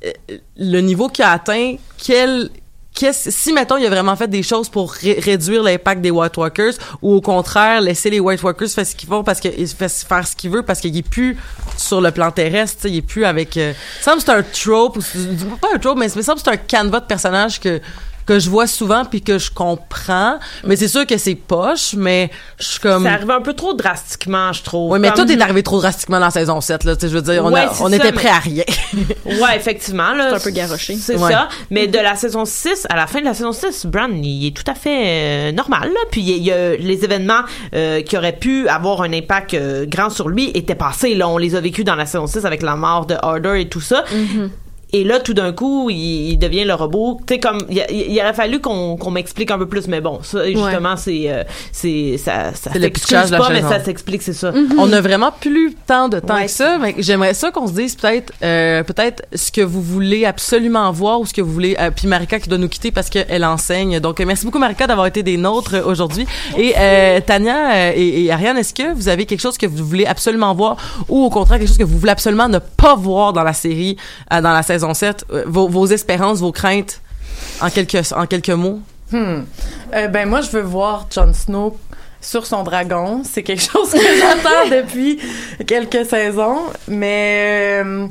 [0.04, 0.10] euh,
[0.56, 2.50] le niveau qu'il a atteint quel
[2.94, 6.36] qu'est-ce si mettons il a vraiment fait des choses pour ré- réduire l'impact des White
[6.36, 10.26] Walkers ou au contraire laisser les White Walkers faire ce qu'ils font parce fait faire
[10.26, 11.36] ce qu'il veut parce qu'il est plus
[11.76, 14.74] sur le plan terrestre il est plus avec euh, ça me semble que c'est un
[14.74, 17.58] trope ou pas un trope mais ça me semble que c'est un canevas de personnage
[17.60, 17.80] que
[18.26, 20.38] que je vois souvent puis que je comprends.
[20.64, 23.04] Mais c'est sûr que c'est poche, mais je suis comme.
[23.04, 24.92] C'est arrivé un peu trop drastiquement, je trouve.
[24.92, 26.94] Oui, mais Comme- tout est arrivé trop drastiquement dans la saison 7, là.
[26.96, 28.38] Tu sais, je veux dire, on, Ouais, a- c'est on ça, était mais- prêt à
[28.38, 28.64] rien.
[29.24, 30.12] Ouais, effectivement.
[30.14, 30.96] là, C'est un peu garoché.
[30.96, 31.32] C'est Ouais.
[31.32, 31.48] ça.
[31.70, 34.56] Mais de la saison 6, à la fin de la saison 6, Bran, il est
[34.56, 35.88] tout à fait euh, normal.
[35.88, 36.00] Là.
[36.10, 37.42] Puis il y a les événements
[37.74, 41.14] euh, qui auraient pu avoir un impact euh, grand sur lui étaient passés.
[41.14, 41.28] Là.
[41.28, 43.80] On les a vécus dans la saison 6 avec la mort de Harder et tout
[43.80, 44.04] ça.
[44.96, 47.18] Et là, tout d'un coup, il, il devient le robot.
[47.26, 50.46] Tu sais, comme, il, il- aurait fallu qu'on m'explique un peu plus, mais bon, ça,
[50.46, 51.42] justement, c'est, euh,
[51.72, 53.68] c'est, ça, ça C'est le s'excuse pitchage de la pas, mais saison.
[53.70, 54.52] ça s'explique, c'est ça.
[54.78, 56.44] On a vraiment plus tant de temps Ouais.
[56.46, 56.78] que ça.
[56.80, 61.18] mais J'aimerais ça qu'on se dise peut-être, euh, peut-être ce que vous voulez absolument voir
[61.20, 61.76] ou ce que vous voulez.
[61.80, 63.98] euh, puis Marika qui doit nous quitter parce qu'elle enseigne.
[63.98, 66.24] Donc euh, merci beaucoup Marika d'avoir été des nôtres euh, aujourd'hui.
[66.56, 70.06] Et euh, Tania et, et Ariane, est-ce que vous avez quelque chose que vous voulez
[70.06, 70.76] absolument voir
[71.08, 73.96] ou au contraire quelque chose que vous voulez absolument ne pas voir dans la série,
[74.32, 77.00] euh, dans la saison 7 Euh, vos, espérances, vos craintes
[77.62, 78.80] en quelques en quelques mots?
[79.10, 79.44] Hmm.
[79.94, 81.78] Euh, ben moi, je veux voir Jon Snow
[82.20, 83.22] sur son dragon.
[83.24, 85.18] C'est quelque chose que j'attends depuis
[85.66, 86.62] quelques saisons.
[86.88, 88.06] Mais euh,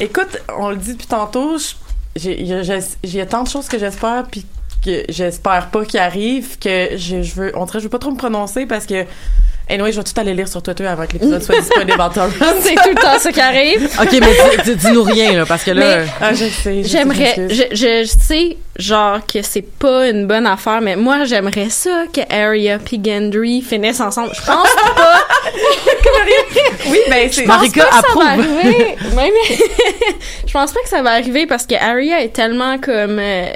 [0.00, 1.56] écoute, on le dit depuis tantôt,
[2.16, 4.44] il y a- tant de choses que j'espère puis
[4.84, 8.10] que j'espère pas qui arrivent que je, je veux on dirait je veux pas trop
[8.12, 9.04] me prononcer parce que
[9.70, 12.28] Anyway, je vais tout aller lire sur Twitter avant que l'épisode soit disponible en temps.
[12.62, 13.84] C'est tout le temps ça qui arrive.
[14.00, 15.98] Ok, mais dis- dis- dis-nous rien là parce que là.
[15.98, 16.82] Mais- Ah, je sais.
[16.84, 17.68] J'aimerais, je je, sais.
[17.72, 22.20] je, je sais, genre, que c'est pas une bonne affaire, mais moi, j'aimerais ça que
[22.32, 24.30] Arya et Gendry finissent ensemble.
[24.34, 25.20] Je pense pas.
[26.90, 27.42] Oui, ben c'est.
[27.42, 28.22] Je pense Marika pas que ça va approuve.
[28.62, 28.96] arriver.
[29.14, 29.30] Mais
[30.46, 33.46] je pense pas que ça va arriver parce que Arya est tellement comme, euh,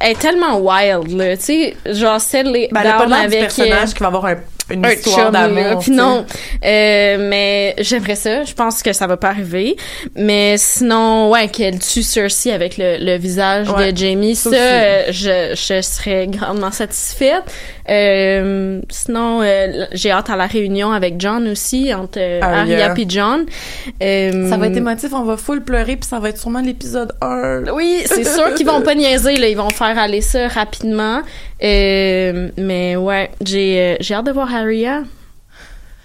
[0.00, 1.36] elle est tellement wild, là.
[1.36, 3.40] Tu sais, genre, celle les Ben, elle a pas du avec.
[3.40, 4.36] personnage euh, qui va avoir un-
[4.70, 5.80] une un histoire d'amour.
[5.80, 6.24] Puis non,
[6.64, 8.44] euh, mais j'aimerais ça.
[8.44, 9.76] Je pense que ça va pas arriver.
[10.14, 15.04] Mais sinon, ouais, qu'elle tue Cersei avec le, le visage Ouais, de Jamie, ça euh,
[15.10, 17.42] je, je serais grandement satisfaite.
[17.90, 22.90] Euh, sinon, euh, j'ai hâte à la réunion avec John aussi, entre euh, Arya.
[22.90, 23.46] Arya et John.
[24.02, 27.12] Euh, Ça va être émotif, on va full pleurer, puis ça va être sûrement l'épisode
[27.20, 27.64] 1.
[27.72, 29.48] oui, c'est sûr qu'ils vont pas niaiser, là.
[29.48, 31.22] Ils vont faire aller ça rapidement.
[31.62, 35.02] Euh, mais ouais, j'ai euh, j'ai hâte de voir Arya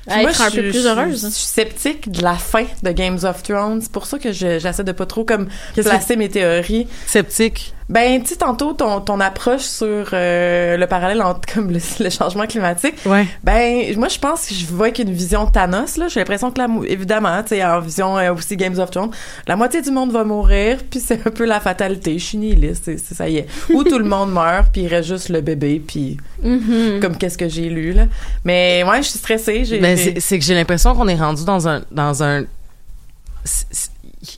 [0.07, 1.29] Moi, être un je peu suis- plus Je heureuse.
[1.33, 3.81] suis sceptique de la fin de Games of Thrones.
[3.81, 6.87] C'est pour ça que je- j'essaie de pas trop comme placer mes théories.
[7.05, 7.73] Sceptique.
[7.89, 12.09] Ben, tu sais, tantôt, ton, ton approche sur euh, le parallèle entre comme le, le
[12.09, 13.25] changement climatique, Ouais.
[13.43, 16.07] ben, moi, je pense que je vois qu'une vision Thanos, là.
[16.07, 19.11] J'ai l'impression que, la, mou- évidemment, tu sais, en vision euh, aussi Games of Thrones,
[19.47, 22.17] la moitié du monde va mourir, puis c'est un peu la fatalité.
[22.17, 23.47] Je suis nihiliste, c'est- ça y est.
[23.73, 26.99] Ou tout le monde meurt, puis il reste juste le bébé, puis Mhm.
[27.01, 28.05] comme qu'est-ce que j'ai lu, là.
[28.45, 29.65] Mais, ouais, je suis stressée.
[29.65, 32.43] J'ai, Ben, c'est que j'ai l'impression qu'on est rendu dans un dans un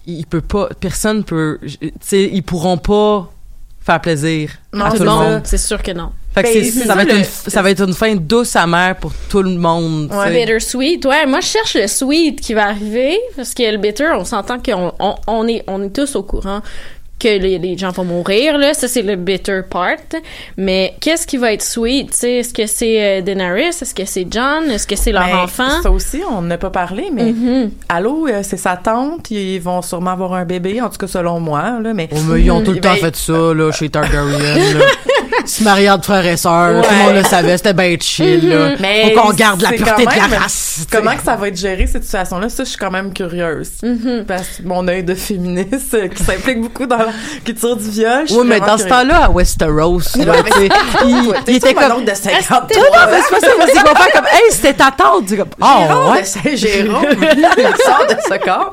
[0.07, 3.31] il peut pas personne peut tu sais ils pourront pas
[3.81, 5.41] faire plaisir Non, à tout le monde.
[5.45, 6.11] c'est sûr que non.
[6.33, 8.55] Fait que Ben, ça ça, va être le- une ça va être une fin douce
[8.57, 10.11] amère pour tout le monde.
[10.11, 10.25] Ouais.
[10.27, 10.39] sais.
[10.39, 11.25] Bittersweet, ouais.
[11.27, 14.91] Moi, je cherche le sweet qui va arriver parce que le bitter, on s'entend qu'on
[14.99, 16.61] on, on est on est tous au courant
[17.17, 18.73] que les, les gens vont mourir là.
[18.73, 19.95] Ça c'est le bitter part.
[20.57, 22.11] Mais qu'est-ce qui va être sweet?
[22.11, 23.67] Tu sais, est-ce que c'est euh, Daenerys?
[23.67, 25.81] Est-ce que c'est John Est-ce que c'est leur Ben, enfant?
[25.81, 27.71] Ça aussi, on n'a pas parlé, mais Mhm.
[27.89, 31.39] allô, euh, c'est sa tante, ils vont sûrement avoir un bébé, en tout cas selon
[31.39, 33.89] moi, là, mais Oh, mais ils ont tout le temps Ben, fait ça là chez
[33.89, 34.37] Targaryen
[34.73, 34.85] là.
[35.45, 38.75] Se marier entre frères et sœurs, tout le monde le savait, c'était bien chill là.
[38.79, 40.85] Mais Faut qu'on garde la pureté de la race.
[40.89, 43.69] tu comment que ça va être géré cette situation-là, ça je suis quand même curieuse.
[43.83, 44.25] Mhm.
[44.27, 47.07] Parce que mon œil de féministe qui s'implique beaucoup dans la
[47.43, 48.21] culture du viol.
[48.23, 50.69] je suis Oui, mais dans ce temps-là, à Westeros, là, tu sais,
[51.05, 52.05] il, il était comme.
[52.05, 54.73] de 50 Non, non, mais c'est pas ça, mais c'est qu'on fait comme, hey, c'était
[54.73, 55.23] ta tante.
[55.27, 56.21] C'est comme, oh, ouais.
[56.21, 58.71] de Saint-Jérôme, il sort de ce corps.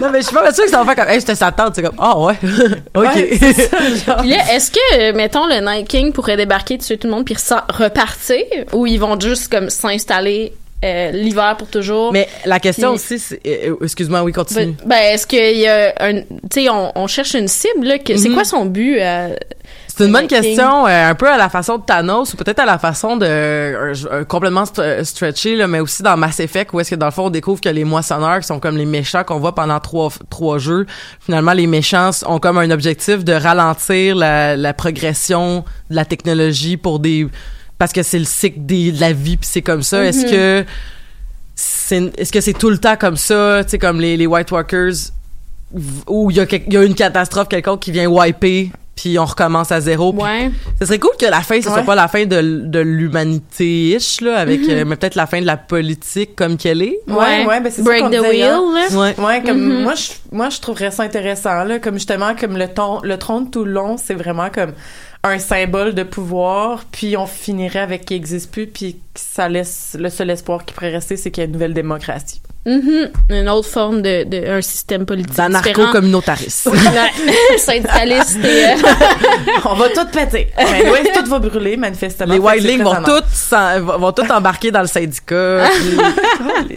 [0.00, 1.74] Non, mais je suis pas sûre que ça va faire comme, hey, c'était sa tante.
[1.74, 2.34] C'est comme, ah, ouais.
[2.94, 3.04] OK.
[3.04, 4.16] Ouais, c'est ça, genre.
[4.18, 7.36] Puis là, est-ce que, mettons, le Night King pourrait débarquer dessus tout le monde puis
[7.68, 10.52] repartir ou ils vont juste comme s'installer
[10.84, 14.74] euh, l'hiver pour toujours mais la question Puis- aussi, c'est, euh, excuse-moi, oui, continue.
[14.80, 16.22] Ben, ben, est-ce qu'il y a un.
[16.22, 16.24] Tu
[16.54, 17.98] sais, on, on cherche une cible, là.
[17.98, 18.34] que- C'est Mhm.
[18.34, 18.96] quoi son but?
[18.98, 19.34] euh,
[20.00, 22.64] C'est une bonne question, euh, un peu à la façon de Thanos ou peut-être à
[22.64, 26.80] la façon de euh, euh, complètement st- stretché, là, mais aussi dans Mass Effect où
[26.80, 29.24] est-ce que dans le fond on découvre que les moissonneurs qui sont comme les méchants
[29.24, 30.86] qu'on voit pendant trois trois jeux,
[31.20, 36.76] finalement les méchants ont comme un objectif de ralentir la, la progression de la technologie
[36.76, 37.28] pour des
[37.78, 40.04] parce que c'est le cycle des, de la vie puis c'est comme ça.
[40.04, 40.64] Est-ce que
[41.54, 44.50] c'est est-ce que c'est tout le temps comme ça, tu sais comme les, les White
[44.50, 44.94] Walkers
[46.06, 48.70] où il y, y a une catastrophe quelconque qui vient wiper
[49.00, 50.12] puis on recommence à zéro.
[50.14, 50.50] Ouais.
[50.78, 51.84] Ce serait cool que la fin, ce soit Ouais.
[51.84, 55.56] pas la fin de, de l'humanité-ish, là, avec, euh, mais peut-être la fin de la
[55.56, 56.98] politique comme qu'elle est.
[57.08, 58.86] Ouais, ouais, ben c'est ça Break the disait wheel, là.
[58.92, 59.14] Ouais.
[59.18, 59.82] Ouais, comme Mhm.
[59.84, 63.46] moi, je, moi, je trouverais ça intéressant là, comme justement comme le ton, le trône
[63.46, 64.72] de Toulon, c'est vraiment comme
[65.22, 70.08] un symbole de pouvoir, puis on finirait avec qui existe plus, puis ça laisse le
[70.10, 72.40] seul espoir qui pourrait rester, c'est qu'il y a une nouvelle démocratie.
[72.66, 73.10] Mhm.
[73.30, 75.34] Une autre forme de, de un système politique.
[75.34, 76.66] D'anarcho-communautariste.
[76.66, 76.78] Ouais.
[77.58, 78.74] Syndicaliste et, euh,
[79.64, 80.48] on va tout péter.
[80.56, 82.32] Ben, ouais, tout va brûler manifestement.
[82.32, 83.24] Les Wildlings vont toutes,
[83.98, 85.64] vont toutes embarquer dans le syndicat.
[85.74, 86.74] puis-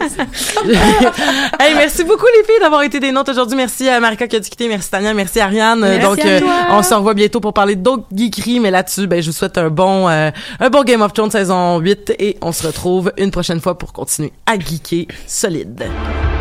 [1.60, 3.56] hey, merci beaucoup les filles d'avoir été des nôtres aujourd'hui.
[3.56, 5.80] Merci à Marika qui a discuté, merci Tania, merci Ariane.
[5.80, 6.54] Merci Donc à toi.
[6.70, 9.68] on se revoit bientôt pour parler d'autres geekeries, mais là-dessus, ben je vous souhaite un
[9.70, 10.30] bon euh,
[10.60, 13.92] un bon Game of Thrones saison 8 et on se retrouve une prochaine fois pour
[13.92, 15.73] continuer à geeker solide.
[15.74, 16.33] podd.